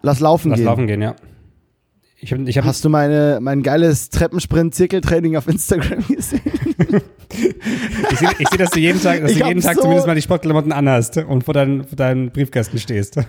[0.00, 0.66] Lass laufen lass gehen.
[0.66, 1.16] laufen gehen, ja.
[2.20, 6.40] Ich habe ich hab, Hast du meine, mein geiles Treppensprint-Zirkeltraining auf Instagram gesehen?
[8.10, 10.06] ich sehe, seh, dass du jeden Tag, dass Ich du hab jeden Tag so- zumindest
[10.08, 13.18] mal die Sportklamotten anhast und vor, dein, vor deinem Briefkasten stehst.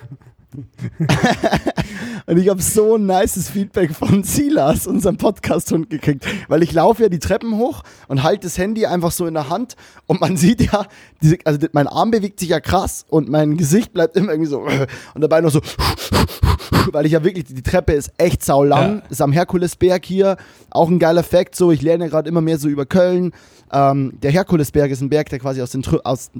[2.26, 6.26] Und ich habe so ein nices Feedback von Silas, unserem Podcast-Hund, gekriegt.
[6.48, 9.50] Weil ich laufe ja die Treppen hoch und halte das Handy einfach so in der
[9.50, 9.76] Hand
[10.08, 10.86] und man sieht ja,
[11.22, 14.62] diese, also mein Arm bewegt sich ja krass und mein Gesicht bleibt immer irgendwie so
[14.62, 15.62] und dabei noch so,
[16.91, 19.01] weil ich ja wirklich, die Treppe ist echt saulang, Ja.
[19.09, 20.38] ist am Herkulesberg hier,
[20.70, 23.32] auch ein geiler Fakt, so ich lerne gerade immer mehr so über Köln.
[23.72, 26.32] Ähm, der Herkulesberg ist ein Berg, der quasi aus den, Trü aus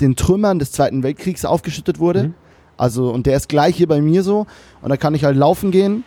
[0.00, 2.24] den Trümmern des Zweiten Weltkriegs aufgeschüttet wurde.
[2.24, 2.34] Mhm.
[2.76, 4.46] Also, und der ist gleich hier bei mir so.
[4.82, 6.04] Und da kann ich halt laufen gehen.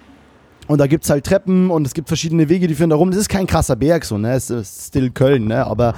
[0.70, 3.10] Und da gibt es halt Treppen und es gibt verschiedene Wege, die führen da rum.
[3.10, 4.34] Das ist kein krasser Berg, so, ne?
[4.34, 5.66] Es ist still Köln, ne?
[5.66, 5.96] Aber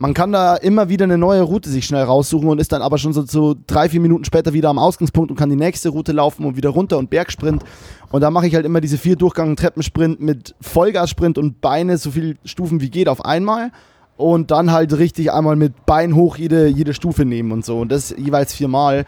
[0.00, 2.98] man kann da immer wieder eine neue Route sich schnell raussuchen und ist dann aber
[2.98, 6.10] schon so, so drei, vier Minuten später wieder am Ausgangspunkt und kann die nächste Route
[6.10, 7.62] laufen und wieder runter und Bergsprint.
[8.10, 12.10] Und da mache ich halt immer diese vier Durchgang Treppensprint mit Vollgassprint und Beine so
[12.10, 13.70] viel Stufen wie geht auf einmal.
[14.18, 17.78] Und dann halt richtig einmal mit Bein hoch jede, jede Stufe nehmen und so.
[17.78, 19.04] Und das jeweils viermal.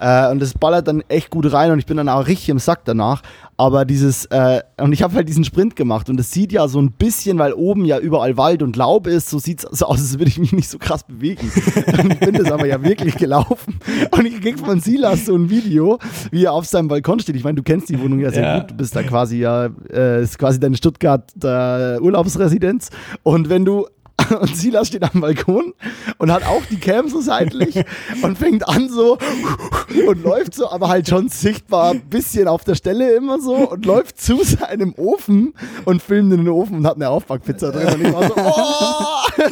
[0.00, 2.58] Äh, und das ballert dann echt gut rein und ich bin dann auch richtig im
[2.58, 3.22] Sack danach.
[3.56, 6.80] Aber dieses, äh, und ich habe halt diesen Sprint gemacht und es sieht ja so
[6.80, 9.98] ein bisschen, weil oben ja überall Wald und Laub ist, so sieht es so aus,
[9.98, 11.50] als würde ich mich nicht so krass bewegen.
[12.02, 13.80] und ich bin das aber ja wirklich gelaufen.
[14.12, 15.98] Und ich krieg von Silas so ein Video,
[16.30, 17.34] wie er auf seinem Balkon steht.
[17.34, 18.58] Ich meine, du kennst die Wohnung ja sehr ja.
[18.60, 18.70] gut.
[18.70, 22.90] Du bist da quasi ja, äh, ist quasi deine Stuttgart Urlaubsresidenz.
[23.24, 23.86] Und wenn du
[24.40, 25.74] und Silas steht am Balkon
[26.18, 27.82] und hat auch die Cam so seitlich
[28.22, 29.18] und fängt an so
[30.06, 33.86] und läuft so, aber halt schon sichtbar ein bisschen auf der Stelle immer so und
[33.86, 35.54] läuft zu seinem Ofen
[35.84, 39.48] und filmt in den Ofen und hat eine Aufbackpizza drin und ich war so, oh!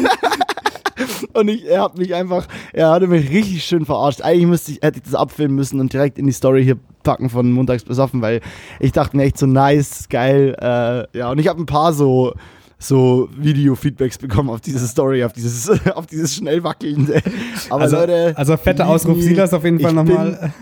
[1.35, 4.23] Und ich, er hat mich einfach, er hatte mich richtig schön verarscht.
[4.23, 7.29] Eigentlich müsste ich, hätte ich das abfilmen müssen und direkt in die Story hier packen
[7.29, 8.41] von montags besoffen, weil
[8.81, 10.57] ich dachte mir echt so nice, geil.
[10.59, 12.33] Äh, ja, und ich habe ein paar so
[12.79, 17.23] so Video-Feedbacks bekommen auf diese Story, auf dieses, auf dieses schnell wackelnde.
[17.71, 18.35] Aber also, Leute.
[18.37, 20.53] Also fetter Ausruf Silas auf jeden Fall nochmal.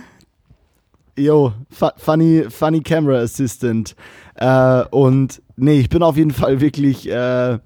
[1.17, 1.53] Yo,
[1.97, 3.95] funny, funny Camera Assistant.
[4.37, 7.59] Äh, und nee, ich bin auf jeden Fall wirklich, äh,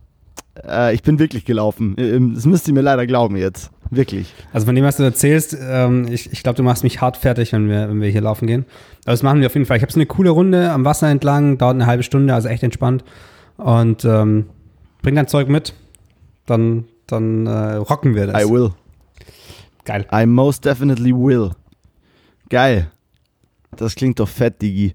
[0.66, 1.96] äh, ich bin wirklich gelaufen.
[2.34, 3.70] Das müsst ihr mir leider glauben jetzt.
[3.90, 4.34] Wirklich.
[4.52, 7.52] Also von dem, was du erzählst, ähm, ich, ich glaube, du machst mich hart fertig,
[7.52, 8.66] wenn wir, wenn wir hier laufen gehen.
[9.04, 9.78] Aber das machen wir auf jeden Fall.
[9.78, 12.62] Ich habe so eine coole Runde am Wasser entlang, dauert eine halbe Stunde, also echt
[12.62, 13.02] entspannt.
[13.58, 14.46] Und ähm,
[15.02, 15.74] bring dein Zeug mit,
[16.46, 18.42] dann, dann äh, rocken wir das.
[18.42, 18.70] I will.
[19.84, 20.06] Geil.
[20.12, 21.50] I most definitely will.
[22.48, 22.90] Geil.
[23.76, 24.94] Das klingt doch fett, Digi.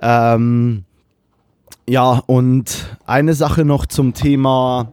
[0.00, 0.84] Ähm,
[1.88, 4.92] ja, und eine Sache noch zum Thema,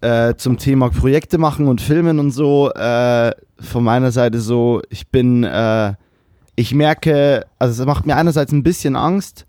[0.00, 2.70] äh, zum Thema Projekte machen und Filmen und so.
[2.72, 5.94] Äh, von meiner Seite so, ich bin, äh,
[6.54, 9.46] ich merke, also es macht mir einerseits ein bisschen Angst,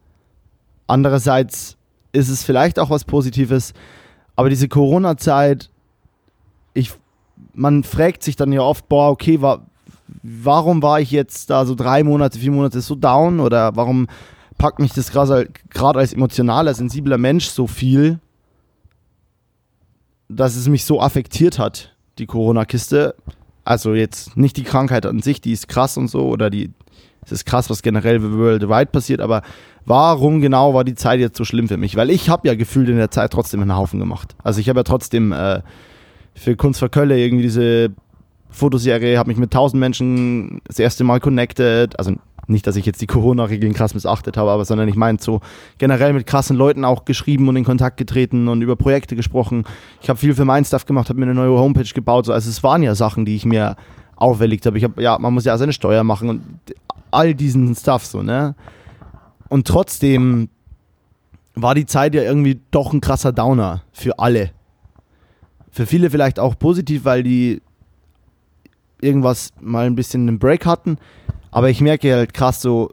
[0.88, 1.79] andererseits
[2.12, 3.74] ist es vielleicht auch was Positives.
[4.36, 5.70] Aber diese Corona-Zeit,
[6.74, 6.92] ich,
[7.54, 9.66] man fragt sich dann ja oft, boah, okay, wa
[10.24, 14.08] warum war ich jetzt da so drei Monate, vier Monate so down oder warum
[14.58, 15.50] packt mich das gerade
[16.00, 18.20] als emotionaler, sensibler Mensch so viel,
[20.28, 23.16] dass es mich so affektiert hat, die Corona-Kiste.
[23.64, 26.72] Also jetzt nicht die Krankheit an sich, die ist krass und so, oder die,
[27.32, 29.42] es ist krass, was generell worldwide passiert, aber
[29.86, 31.96] warum genau war die Zeit jetzt so schlimm für mich?
[31.96, 34.36] Weil ich habe ja gefühlt in der Zeit trotzdem einen Haufen gemacht.
[34.44, 35.62] Also ich habe ja trotzdem äh,
[36.36, 37.92] für Kunst für Kölle irgendwie diese
[38.50, 41.98] Fotoserie, habe mich mit tausend Menschen das erste Mal connected.
[42.00, 42.14] Also
[42.48, 45.42] nicht, dass ich jetzt die Corona-Regeln krass missachtet habe, aber sondern ich meine so
[45.78, 49.66] generell mit krassen Leuten auch geschrieben und in Kontakt getreten und über Projekte gesprochen.
[50.02, 52.26] Ich habe viel für mein Stuff gemacht, habe mir eine neue Homepage gebaut.
[52.26, 52.34] So.
[52.34, 53.76] Also es waren ja Sachen, die ich mir
[54.20, 54.78] auferlegt habe.
[54.78, 56.44] Ich habe, ja, man muss ja seine Steuer machen und
[57.12, 58.56] all diesen Stuff so, ne?
[59.48, 60.50] Und trotzdem
[61.56, 64.52] war die Zeit ja irgendwie doch ein krasser Downer für alle.
[65.72, 67.62] Für viele vielleicht auch positiv, weil die
[69.02, 70.98] irgendwas mal ein bisschen einen Break hatten.
[71.52, 72.92] Aber ich merke halt krass so,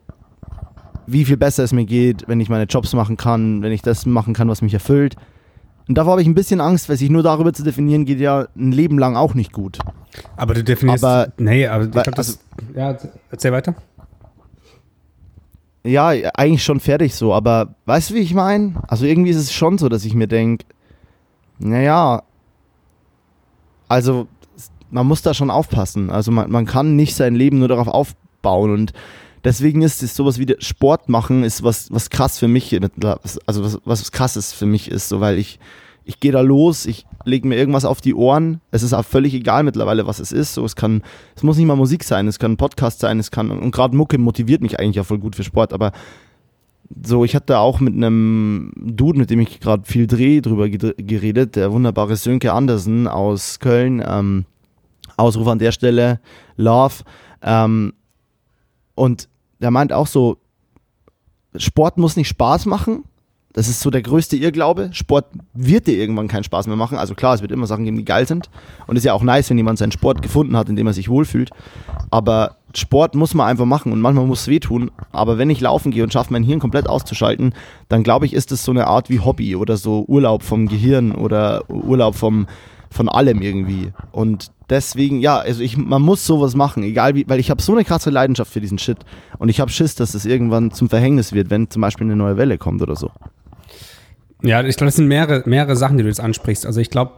[1.06, 4.06] wie viel besser es mir geht, wenn ich meine Jobs machen kann, wenn ich das
[4.06, 5.16] machen kann, was mich erfüllt.
[5.88, 8.48] Und davor habe ich ein bisschen Angst, weil sich nur darüber zu definieren, geht ja
[8.56, 9.78] ein Leben lang auch nicht gut.
[10.36, 11.04] Aber du definierst.
[11.04, 12.28] Aber, nee, aber ich glaube, das.
[12.28, 12.96] Also, ja,
[13.30, 13.74] erzähl weiter
[15.86, 18.74] ja, eigentlich schon fertig so, aber weißt du, wie ich meine?
[18.88, 20.64] Also irgendwie ist es schon so, dass ich mir denke,
[21.58, 22.22] naja,
[23.88, 24.26] also
[24.90, 26.10] man muss da schon aufpassen.
[26.10, 28.92] Also man, man kann nicht sein Leben nur darauf aufbauen und
[29.46, 32.78] deswegen ist es sowas wie Sport machen, ist was, was krass für mich,
[33.46, 35.58] also was, was krass ist für mich ist, so weil ich
[36.08, 38.60] ich gehe da los, ich lege mir irgendwas auf die Ohren.
[38.70, 40.54] Es ist auch völlig egal mittlerweile, was es ist.
[40.54, 41.02] So, es kann,
[41.34, 43.96] es muss nicht mal Musik sein, es kann ein Podcast sein, es kann, und gerade
[43.96, 45.90] Mucke motiviert mich eigentlich ja voll gut für Sport, aber
[47.04, 51.56] so, ich hatte auch mit einem Dude, mit dem ich gerade viel drehe, drüber geredet,
[51.56, 54.00] der wunderbare Sönke Andersen aus Köln.
[54.06, 54.44] Ähm,
[55.16, 56.20] Ausruf an der Stelle,
[56.56, 57.02] Love.
[57.42, 57.94] Ähm,
[58.94, 59.28] und
[59.60, 60.38] der meint auch so,
[61.56, 63.04] Sport muss nicht Spaß machen,
[63.56, 64.90] das ist so der größte Irrglaube.
[64.92, 66.98] Sport wird dir irgendwann keinen Spaß mehr machen.
[66.98, 68.50] Also klar, es wird immer Sachen geben, die geil sind.
[68.86, 70.92] Und es ist ja auch nice, wenn jemand seinen Sport gefunden hat, in dem er
[70.92, 71.48] sich wohlfühlt.
[72.10, 74.90] Aber Sport muss man einfach machen und manchmal muss es wehtun.
[75.10, 77.54] Aber wenn ich laufen gehe und schaffe, mein Hirn komplett auszuschalten,
[77.88, 81.12] dann glaube ich, ist es so eine Art wie Hobby oder so Urlaub vom Gehirn
[81.12, 82.46] oder Urlaub vom,
[82.96, 83.92] von allem irgendwie.
[84.10, 87.72] Und deswegen, ja, also ich, man muss sowas machen, egal wie, weil ich habe so
[87.72, 88.98] eine krasse Leidenschaft für diesen Shit.
[89.38, 92.36] Und ich habe Schiss, dass es irgendwann zum Verhängnis wird, wenn zum Beispiel eine neue
[92.36, 93.10] Welle kommt oder so.
[94.42, 96.66] Ja, ich glaube, es sind mehrere, mehrere Sachen, die du jetzt ansprichst.
[96.66, 97.12] Also ich glaube,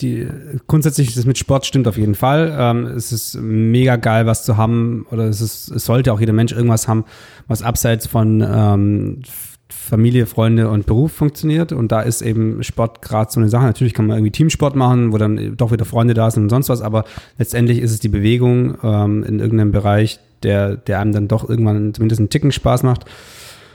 [0.00, 0.26] die
[0.66, 2.54] grundsätzlich das mit Sport stimmt auf jeden Fall.
[2.56, 6.32] Ähm, es ist mega geil, was zu haben, oder es, ist, es sollte auch jeder
[6.32, 7.04] Mensch irgendwas haben,
[7.46, 9.22] was abseits von ähm,
[9.70, 11.72] Familie, Freunde und Beruf funktioniert.
[11.72, 13.64] Und da ist eben Sport gerade so eine Sache.
[13.64, 16.68] Natürlich kann man irgendwie Teamsport machen, wo dann doch wieder Freunde da sind und sonst
[16.68, 17.04] was, aber
[17.38, 21.94] letztendlich ist es die Bewegung ähm, in irgendeinem Bereich, der, der einem dann doch irgendwann
[21.94, 23.04] zumindest einen Ticken Spaß macht.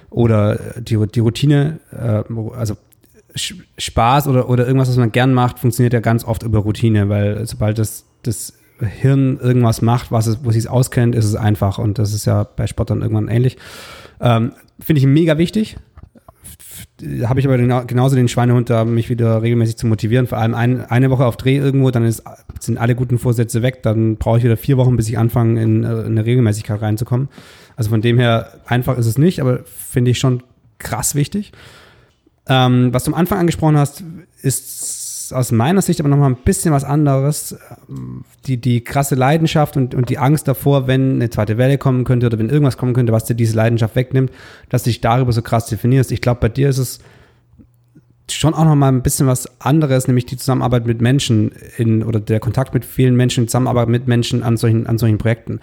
[0.09, 2.23] Oder die, die Routine, äh,
[2.55, 2.77] also
[3.77, 7.45] Spaß oder, oder irgendwas, was man gern macht, funktioniert ja ganz oft über Routine, weil
[7.45, 11.77] sobald das, das Hirn irgendwas macht, was es, wo es sich auskennt, ist es einfach.
[11.77, 13.57] Und das ist ja bei Sport dann irgendwann ähnlich.
[14.21, 15.77] Ähm, Finde ich mega wichtig.
[17.25, 20.27] Habe ich aber genauso den Schweinehund, da mich wieder regelmäßig zu motivieren.
[20.27, 22.23] Vor allem ein, eine Woche auf Dreh irgendwo, dann ist,
[22.59, 23.83] sind alle guten Vorsätze weg.
[23.83, 27.29] Dann brauche ich wieder vier Wochen, bis ich anfange, in, in eine Regelmäßigkeit reinzukommen.
[27.75, 30.43] Also von dem her einfach ist es nicht, aber finde ich schon
[30.77, 31.51] krass wichtig.
[32.47, 34.03] Ähm, was du am Anfang angesprochen hast,
[34.41, 37.57] ist aus meiner Sicht aber nochmal ein bisschen was anderes.
[38.45, 42.25] Die, die krasse Leidenschaft und, und die Angst davor, wenn eine zweite Welle kommen könnte
[42.25, 44.31] oder wenn irgendwas kommen könnte, was dir diese Leidenschaft wegnimmt,
[44.69, 46.11] dass du dich darüber so krass definierst.
[46.11, 46.99] Ich glaube, bei dir ist es
[48.31, 52.39] schon auch nochmal ein bisschen was anderes, nämlich die Zusammenarbeit mit Menschen in, oder der
[52.39, 55.59] Kontakt mit vielen Menschen, Zusammenarbeit mit Menschen an solchen, an solchen Projekten.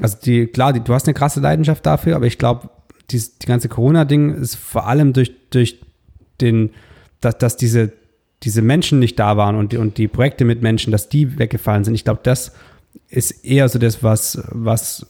[0.00, 2.68] Also die, klar, die, du hast eine krasse Leidenschaft dafür, aber ich glaube,
[3.10, 5.80] die, die ganze Corona-Ding ist vor allem durch, durch
[6.40, 6.70] den,
[7.20, 7.92] dass, dass diese,
[8.42, 11.84] diese Menschen nicht da waren und die, und die Projekte mit Menschen, dass die weggefallen
[11.84, 11.94] sind.
[11.94, 12.52] Ich glaube, das
[13.08, 15.06] ist eher so das, was, was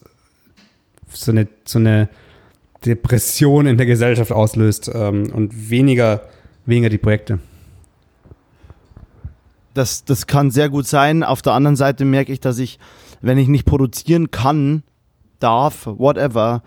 [1.09, 2.09] so eine, so eine
[2.85, 6.21] Depression in der Gesellschaft auslöst ähm, und weniger,
[6.65, 7.39] weniger die Projekte.
[9.73, 11.23] Das, das kann sehr gut sein.
[11.23, 12.79] Auf der anderen Seite merke ich, dass ich,
[13.21, 14.83] wenn ich nicht produzieren kann,
[15.39, 16.63] darf, whatever,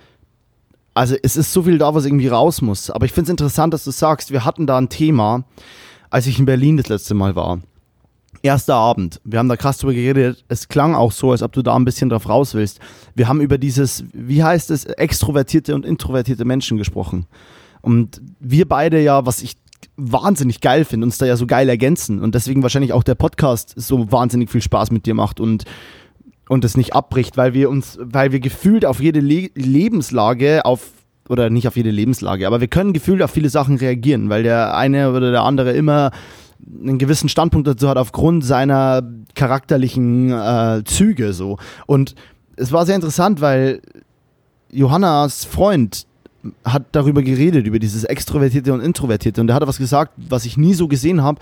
[0.95, 2.91] also es ist so viel da, was irgendwie raus muss.
[2.91, 5.45] Aber ich finde es interessant, dass du sagst, wir hatten da ein Thema,
[6.11, 7.61] als ich in Berlin das letzte Mal war.
[8.43, 9.21] Erster Abend.
[9.25, 10.45] Wir haben da krass drüber geredet.
[10.49, 12.81] Es klang auch so, als ob du da ein bisschen drauf raus willst.
[13.15, 17.27] Wir haben über dieses, wie heißt es, extrovertierte und introvertierte Menschen gesprochen.
[17.83, 19.57] Und wir beide ja, was ich
[19.97, 23.75] wahnsinnig geil finde, uns da ja so geil ergänzen und deswegen wahrscheinlich auch der Podcast
[23.77, 25.65] so wahnsinnig viel Spaß mit dir macht und
[26.49, 30.91] und es nicht abbricht, weil wir uns, weil wir gefühlt auf jede Le Lebenslage, auf
[31.31, 34.77] oder nicht auf jede Lebenslage, aber wir können gefühlt auf viele Sachen reagieren, weil der
[34.77, 36.11] eine oder der andere immer
[36.83, 39.03] einen gewissen Standpunkt dazu hat aufgrund seiner
[39.35, 41.59] charakterlichen äh, Züge so.
[41.87, 42.15] Und
[42.57, 43.81] es war sehr interessant, weil
[44.71, 46.07] Johannas Freund
[46.65, 49.41] hat darüber geredet, über dieses Extrovertierte und Introvertierte.
[49.41, 51.41] Und er hat was gesagt, was ich nie so gesehen habe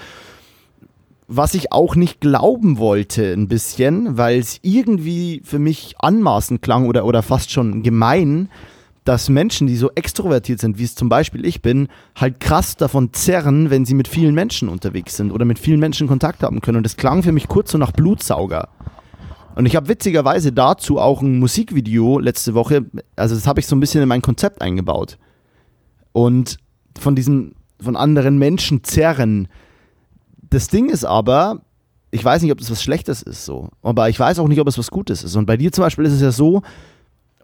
[1.29, 6.89] was ich auch nicht glauben wollte ein bisschen, weil es irgendwie für mich anmaßend klang
[6.89, 8.49] oder, oder fast schon gemein,
[9.09, 13.15] dass Menschen, die so extrovertiert sind, wie es zum Beispiel ich bin, halt krass davon
[13.15, 16.77] zerren, wenn sie mit vielen Menschen unterwegs sind oder mit vielen Menschen Kontakt haben können.
[16.77, 18.69] Und das klang für mich kurz so nach Blutsauger.
[19.55, 22.85] Und ich habe witzigerweise dazu auch ein Musikvideo letzte Woche,
[23.17, 25.17] also das habe ich so ein bisschen in mein Konzept eingebaut.
[26.13, 26.59] Und
[26.99, 29.49] von diesen, von anderen Menschen zerren,
[30.51, 31.63] das Ding ist aber,
[32.11, 34.69] ich weiß nicht, ob das was Schlechtes ist so, aber ich weiß auch nicht, ob
[34.69, 35.35] es was Gutes ist.
[35.35, 36.61] Und bei dir zum Beispiel ist es ja so,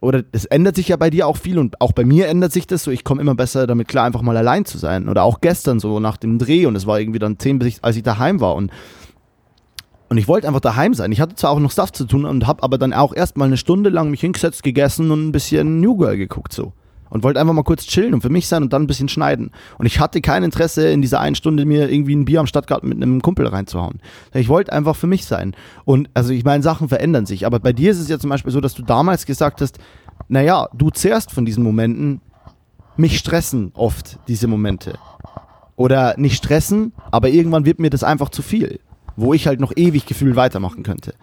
[0.04, 2.66] oder es ändert sich ja bei dir auch viel und auch bei mir ändert sich
[2.66, 2.90] das so.
[2.90, 5.08] Ich komme immer besser damit klar, einfach mal allein zu sein.
[5.08, 7.78] Oder auch gestern so nach dem Dreh und es war irgendwie dann zehn, bis ich,
[7.82, 8.70] als ich daheim war und
[10.10, 11.10] und ich wollte einfach daheim sein.
[11.10, 13.56] Ich hatte zwar auch noch Stuff zu tun und habe aber dann auch erstmal eine
[13.56, 16.72] Stunde lang mich hingesetzt, gegessen und ein bisschen New Girl geguckt so
[17.14, 19.52] und wollte einfach mal kurz chillen und für mich sein und dann ein bisschen schneiden.
[19.78, 22.88] Und ich hatte kein Interesse, in dieser einen Stunde mir irgendwie ein Bier am Stadtgarten
[22.88, 24.00] mit einem Kumpel reinzuhauen.
[24.34, 25.54] Ich wollte einfach für mich sein.
[25.84, 27.46] Und also ich meine, Sachen verändern sich.
[27.46, 29.78] Aber bei dir ist es ja zum Beispiel so, dass du damals gesagt hast,
[30.26, 32.20] naja, du zehrst von diesen Momenten,
[32.96, 34.98] mich stressen oft diese Momente.
[35.76, 38.80] Oder nicht stressen, aber irgendwann wird mir das einfach zu viel,
[39.14, 41.14] wo ich halt noch ewig gefühlt weitermachen könnte.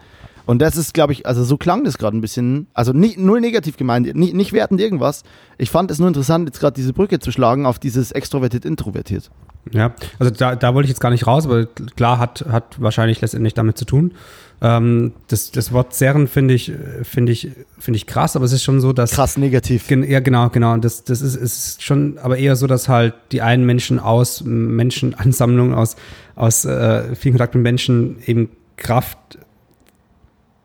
[0.46, 3.40] Und das ist, glaube ich, also so klang das gerade ein bisschen, also nicht, null
[3.40, 5.22] negativ gemeint, nicht, nicht wertend irgendwas.
[5.58, 9.30] Ich fand es nur interessant, jetzt gerade diese Brücke zu schlagen auf dieses extrovertiert-introvertiert.
[9.70, 13.20] Ja, also da, da wollte ich jetzt gar nicht raus, aber klar hat, hat wahrscheinlich
[13.20, 14.12] letztendlich damit zu tun.
[14.60, 16.72] Ähm, das, das Wort Zerren finde ich,
[17.02, 19.12] finde ich, finde ich krass, aber es ist schon so, dass.
[19.12, 19.86] Krass negativ.
[19.86, 20.76] Gen, ja, genau, genau.
[20.78, 25.74] Das, das ist, ist schon, aber eher so, dass halt die einen Menschen aus Menschenansammlungen,
[25.74, 25.96] aus,
[26.34, 29.38] aus äh, vielen Kontakt mit Menschen eben Kraft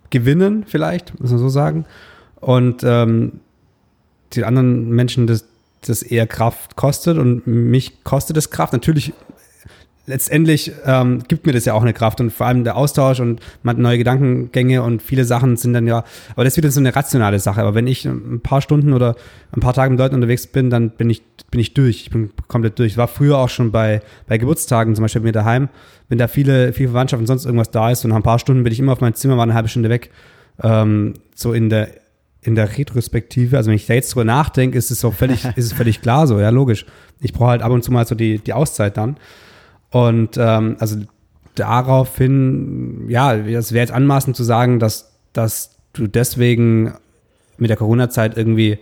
[0.10, 1.86] gewinnen, vielleicht, muss man so sagen.
[2.40, 3.40] Und ähm,
[4.34, 5.46] die anderen Menschen das,
[5.82, 8.74] das eher Kraft kostet und mich kostet es Kraft.
[8.74, 9.14] Natürlich,
[10.08, 13.40] letztendlich ähm, gibt mir das ja auch eine Kraft und vor allem der Austausch und
[13.62, 16.04] man hat neue Gedankengänge und viele Sachen sind dann ja,
[16.34, 17.62] aber das ist wieder so eine rationale Sache.
[17.62, 19.16] Aber wenn ich ein paar Stunden oder
[19.52, 22.02] ein paar Tage mit Leuten unterwegs bin, dann bin ich, bin ich durch.
[22.02, 22.94] Ich bin komplett durch.
[22.94, 25.70] Ich war früher auch schon bei, bei Geburtstagen, zum Beispiel bei mir daheim
[26.10, 28.64] wenn da viele, viele Verwandtschaft und sonst irgendwas da ist und nach ein paar Stunden
[28.64, 30.12] bin ich immer auf mein Zimmer, war eine halbe Stunde weg,
[30.64, 31.90] ähm, so in der,
[32.42, 35.66] in der Retrospektive, also wenn ich da jetzt drüber nachdenke, ist es so völlig, ist
[35.66, 36.86] es völlig klar so, ja, logisch.
[37.20, 39.18] Ich brauche halt ab und zu mal so die, die Auszeit dann.
[39.92, 40.98] Und ähm, also
[41.56, 46.94] daraufhin, ja, es wäre jetzt anmaßend zu sagen, dass, dass du deswegen
[47.58, 48.80] mit der Corona-Zeit irgendwie,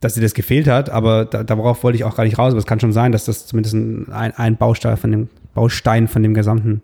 [0.00, 2.52] dass dir das gefehlt hat, aber da, darauf wollte ich auch gar nicht raus.
[2.52, 6.22] Aber es kann schon sein, dass das zumindest ein, ein Baustein von dem Baustein von
[6.22, 6.82] dem gesamten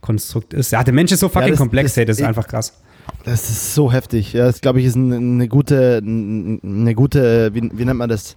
[0.00, 0.72] Konstrukt ist.
[0.72, 2.80] Ja, der Mensch ist so fucking ja, das, komplex, das, hey, das ist einfach krass.
[3.24, 4.34] Das ist so heftig.
[4.34, 8.36] Ja, das glaube ich ist eine gute, eine gute, wie, wie nennt man das?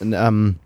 [0.00, 0.56] Ähm,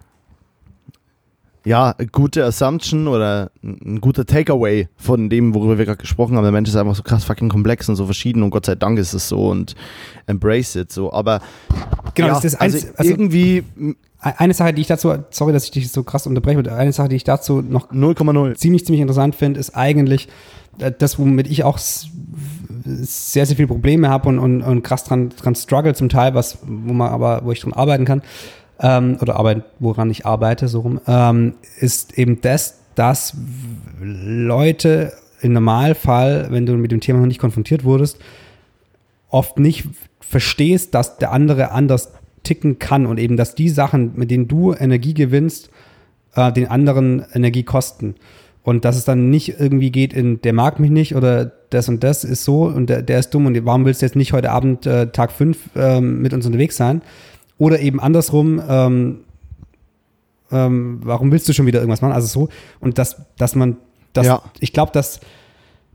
[1.64, 6.42] ja, gute Assumption oder ein guter Takeaway von dem, worüber wir gerade gesprochen haben.
[6.42, 8.98] Der Mensch ist einfach so krass fucking komplex und so verschieden und Gott sei Dank
[8.98, 9.74] ist es so und
[10.26, 11.12] embrace it so.
[11.12, 11.40] Aber
[12.14, 13.64] genau, ja, das ist also, also irgendwie
[14.20, 17.16] eine Sache, die ich dazu, sorry, dass ich dich so krass unterbreche, eine Sache, die
[17.16, 20.28] ich dazu noch 0,0 ziemlich, ziemlich interessant finde, ist eigentlich
[20.78, 25.30] äh, das, womit ich auch sehr, sehr viele Probleme habe und, und, und krass dran,
[25.30, 28.22] dran struggle zum Teil, was, wo man aber, wo ich dran arbeiten kann
[28.80, 33.34] ähm, oder arbeiten, woran ich arbeite, so rum, ähm, ist eben das, dass
[34.00, 38.18] Leute im Normalfall, wenn du mit dem Thema noch nicht konfrontiert wurdest,
[39.28, 39.88] oft nicht
[40.20, 42.12] verstehst, dass der andere anders
[42.42, 45.70] ticken kann und eben, dass die Sachen, mit denen du Energie gewinnst,
[46.34, 48.14] äh, den anderen Energie kosten.
[48.62, 52.04] Und dass es dann nicht irgendwie geht in, der mag mich nicht oder das und
[52.04, 54.50] das ist so und der, der ist dumm und warum willst du jetzt nicht heute
[54.50, 57.00] Abend äh, Tag 5 ähm, mit uns unterwegs sein,
[57.60, 59.20] oder eben andersrum, ähm,
[60.50, 62.14] ähm, warum willst du schon wieder irgendwas machen?
[62.14, 62.48] Also so,
[62.80, 63.76] und dass, dass man,
[64.14, 64.42] dass, ja.
[64.58, 65.20] ich glaube, dass,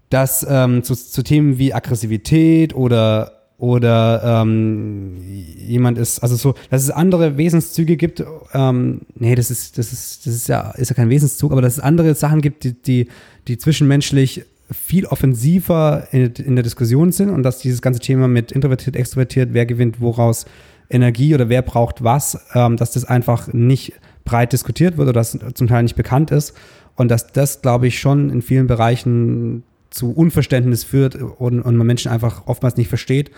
[0.10, 6.84] dass ähm, zu, zu Themen wie Aggressivität oder oder ähm, jemand ist, also so, dass
[6.84, 8.22] es andere Wesenszüge gibt,
[8.54, 11.74] ähm, nee, das ist, das ist, das ist ja, ist ja kein Wesenszug, aber dass
[11.74, 13.08] es andere Sachen gibt, die, die,
[13.48, 18.52] die zwischenmenschlich viel offensiver in, in der Diskussion sind und dass dieses ganze Thema mit
[18.52, 20.46] introvertiert, extrovertiert, wer gewinnt woraus,
[20.90, 25.38] Energie oder wer braucht was, ähm, dass das einfach nicht breit diskutiert wird oder das
[25.54, 26.56] zum Teil nicht bekannt ist
[26.96, 31.88] und dass das, glaube ich, schon in vielen Bereichen zu Unverständnis führt und, und man
[31.88, 33.32] Menschen einfach oftmals nicht versteht,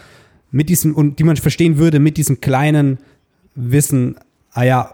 [0.49, 2.99] mit diesem, und die man verstehen würde mit diesem kleinen
[3.53, 4.15] Wissen,
[4.51, 4.91] ah ja,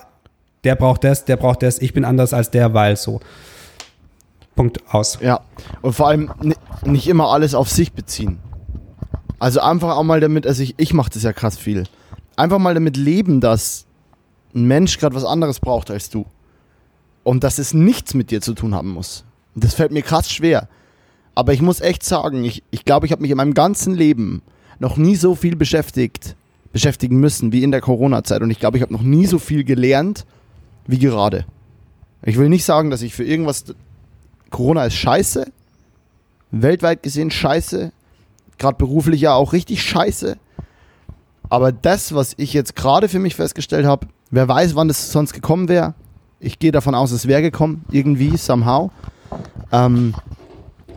[0.64, 3.20] der braucht das, der braucht das, ich bin anders als der, weil so.
[4.56, 5.18] Punkt aus.
[5.22, 5.42] Ja,
[5.82, 6.32] und vor allem
[6.86, 8.38] nicht immer alles auf sich beziehen.
[9.40, 11.86] Also einfach auch mal damit, also ich, ich mache das ja krass viel
[12.36, 13.86] einfach mal damit leben, dass
[14.56, 16.26] ein Mensch gerade was anderes braucht als du.
[17.24, 19.24] Und dass es nichts mit dir zu tun haben muss.
[19.56, 20.68] Das fällt mir krass schwer.
[21.36, 23.96] Aber ich muss echt sagen, ich glaube, ich, glaub, ich habe mich in meinem ganzen
[23.96, 24.42] Leben
[24.80, 26.36] noch nie so viel beschäftigt,
[26.72, 28.42] beschäftigen müssen wie in der Corona-Zeit.
[28.42, 30.26] Und ich glaube, ich habe noch nie so viel gelernt
[30.86, 31.46] wie gerade.
[32.24, 33.66] Ich will nicht sagen, dass ich für irgendwas.
[34.50, 35.52] Corona ist scheiße.
[36.52, 37.92] Weltweit gesehen scheiße.
[38.58, 40.38] Gerade beruflich ja auch richtig scheiße.
[41.54, 45.34] Aber das, was ich jetzt gerade für mich festgestellt habe, wer weiß, wann das sonst
[45.34, 45.94] gekommen wäre.
[46.40, 48.90] Ich gehe davon aus, es wäre gekommen, irgendwie, somehow.
[49.72, 50.16] Ähm,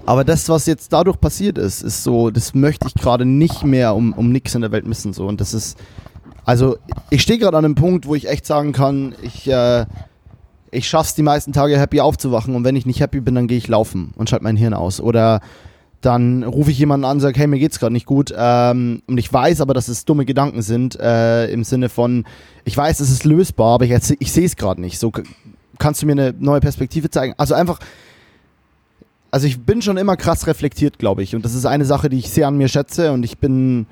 [0.06, 3.94] aber das, was jetzt dadurch passiert ist, ist so, das möchte ich gerade nicht mehr
[3.94, 5.12] um, um nichts in der Welt missen.
[5.12, 5.26] So.
[5.26, 5.76] Und das ist,
[6.46, 6.78] also
[7.10, 9.84] ich stehe gerade an einem Punkt, wo ich echt sagen kann, ich, äh,
[10.70, 13.46] ich schaffe es die meisten Tage happy aufzuwachen und wenn ich nicht happy bin, dann
[13.46, 15.02] gehe ich laufen und schalte mein Hirn aus.
[15.02, 15.42] Oder
[16.00, 18.32] dann rufe ich jemanden an und sage, hey, mir geht's gerade nicht gut.
[18.36, 22.24] Ähm, und ich weiß aber, dass es dumme Gedanken sind, äh, im Sinne von,
[22.64, 24.98] ich weiß, es ist lösbar, aber ich, ich sehe es gerade nicht.
[24.98, 25.12] So
[25.78, 27.34] kannst du mir eine neue Perspektive zeigen.
[27.38, 27.78] Also einfach,
[29.30, 31.34] also ich bin schon immer krass reflektiert, glaube ich.
[31.34, 33.12] Und das ist eine Sache, die ich sehr an mir schätze.
[33.12, 33.86] Und ich bin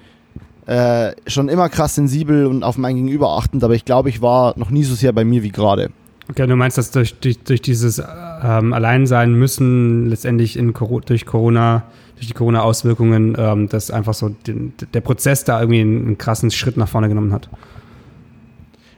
[0.66, 4.54] äh, schon immer krass sensibel und auf mein Gegenüber achtend, aber ich glaube, ich war
[4.58, 5.90] noch nie so sehr bei mir wie gerade.
[6.30, 10.72] Okay, du meinst, dass durch, durch, durch dieses ähm, Alleinsein müssen letztendlich in,
[11.06, 11.84] durch Corona
[12.16, 16.50] durch die Corona-Auswirkungen, ähm, dass einfach so den, der Prozess da irgendwie einen, einen, krassen
[16.50, 17.48] Schritt nach vorne genommen hat.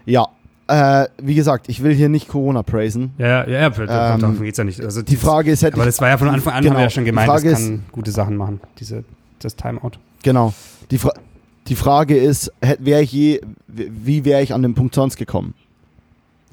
[0.05, 0.29] Ja,
[0.69, 3.13] äh, wie gesagt, ich will hier nicht Corona praisen.
[3.19, 4.81] Ja, ja, ja, ähm, davon geht es ja nicht.
[4.83, 6.91] Also die Frage ist, aber das war ja von Anfang an, genau, haben wir ja
[6.91, 9.05] schon gemeint, das kann ist, gute Sachen machen, diese,
[9.41, 9.93] das Timeout.
[10.23, 10.53] Genau.
[10.91, 11.13] Die, Fra
[11.69, 15.55] die Frage ist, wäre ich je, wie wäre ich an den Punkt sonst gekommen?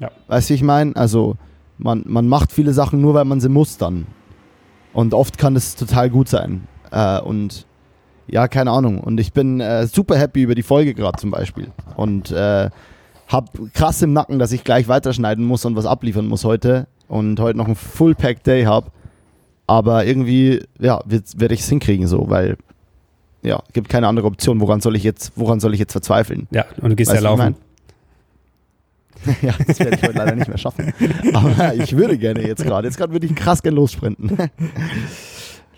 [0.04, 0.10] Ja.
[0.28, 0.94] Weißt du, wie ich meine?
[0.96, 1.36] Also,
[1.78, 4.06] man, man macht viele Sachen nur, weil man sie muss dann.
[4.92, 6.68] Und oft kann es total gut sein.
[6.90, 7.66] Äh, und
[8.26, 9.00] ja, keine Ahnung.
[9.00, 11.68] Und ich bin äh, super happy über die Folge gerade zum Beispiel.
[11.96, 12.70] Und äh,
[13.28, 16.86] hab krass im Nacken, dass ich gleich weiterschneiden muss und was abliefern muss heute.
[17.08, 18.90] Und heute noch einen Full-Pack-Day habe.
[19.66, 22.58] Aber irgendwie, ja, werde ich es hinkriegen so, weil
[23.42, 24.60] ja, gibt keine andere Option.
[24.60, 26.48] Woran soll ich jetzt, woran soll ich jetzt verzweifeln?
[26.50, 27.56] Ja, und du gehst weißt ja laufen.
[29.42, 30.92] ja, das werde ich heute leider nicht mehr schaffen.
[31.32, 32.86] Aber ich würde gerne jetzt gerade.
[32.86, 34.36] Jetzt gerade würde ich krass gerne lossprinten.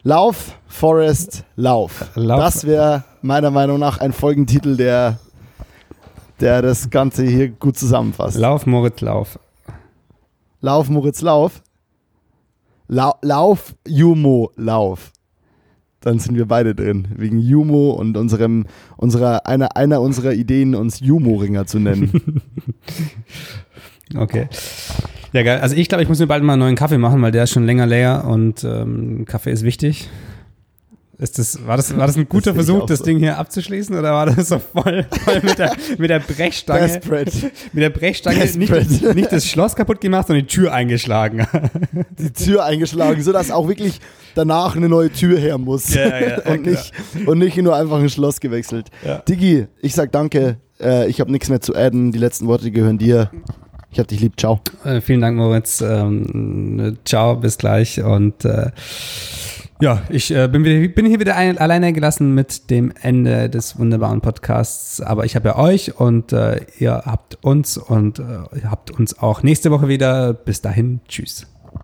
[0.03, 2.11] Lauf, Forest, Lauf.
[2.15, 2.41] Lauf.
[2.41, 5.19] Das wäre meiner Meinung nach ein Folgentitel, der,
[6.39, 8.39] der das Ganze hier gut zusammenfasst.
[8.39, 9.39] Lauf, Moritz, lauf.
[10.61, 11.63] Lauf, Moritz, lauf.
[12.89, 15.11] Lau lauf, Jumo, lauf.
[16.07, 17.09] Dann sind wir beide drin.
[17.17, 22.13] Wegen Jumo und unserem, unserer, einer, einer unserer Ideen, uns Jumo-Ringer zu nennen.
[24.15, 24.47] Okay.
[25.33, 25.59] Ja, geil.
[25.59, 27.51] Also ich glaube, ich muss mir bald mal einen neuen Kaffee machen, weil der ist
[27.51, 30.09] schon länger leer und ähm, Kaffee ist wichtig.
[31.19, 33.05] Ist das, war, das, war das ein guter Das Versuch, das so.
[33.07, 36.81] Ding hier abzuschließen oder war das so voll, voll mit, der, mit der Brechstange?
[36.87, 37.53] Desperate.
[37.73, 39.15] Mit der Brechstange nicht, Desperate.
[39.15, 41.47] nicht das Schloss kaputt gemacht, sondern die Tür eingeschlagen.
[42.19, 44.01] Die Tür eingeschlagen, sodass auch wirklich
[44.35, 45.95] danach eine neue Tür her muss.
[45.95, 46.59] Ja, ja, ja, und, klar.
[46.59, 46.93] nicht,
[47.27, 48.89] und nicht nur einfach ein Schloss gewechselt.
[49.05, 49.19] Ja.
[49.19, 50.59] Digi, ich sag danke.
[50.79, 52.13] Äh, ich habe nichts mehr zu adden.
[52.13, 53.31] Die letzten Worte gehören dir.
[53.91, 54.39] Ich hab dich lieb.
[54.39, 54.61] Ciao.
[54.85, 55.81] Äh, vielen Dank, Moritz.
[55.81, 58.03] Ähm, ciao, bis gleich.
[58.03, 58.71] Und äh,
[59.81, 63.79] ja, ich äh, bin, wieder, bin hier wieder ein, alleine gelassen mit dem Ende des
[63.79, 65.01] wunderbaren Podcasts.
[65.01, 68.23] Aber ich habe ja euch und äh, ihr habt uns und äh,
[68.63, 70.33] ihr habt uns auch nächste Woche wieder.
[70.33, 71.47] Bis dahin, tschüss.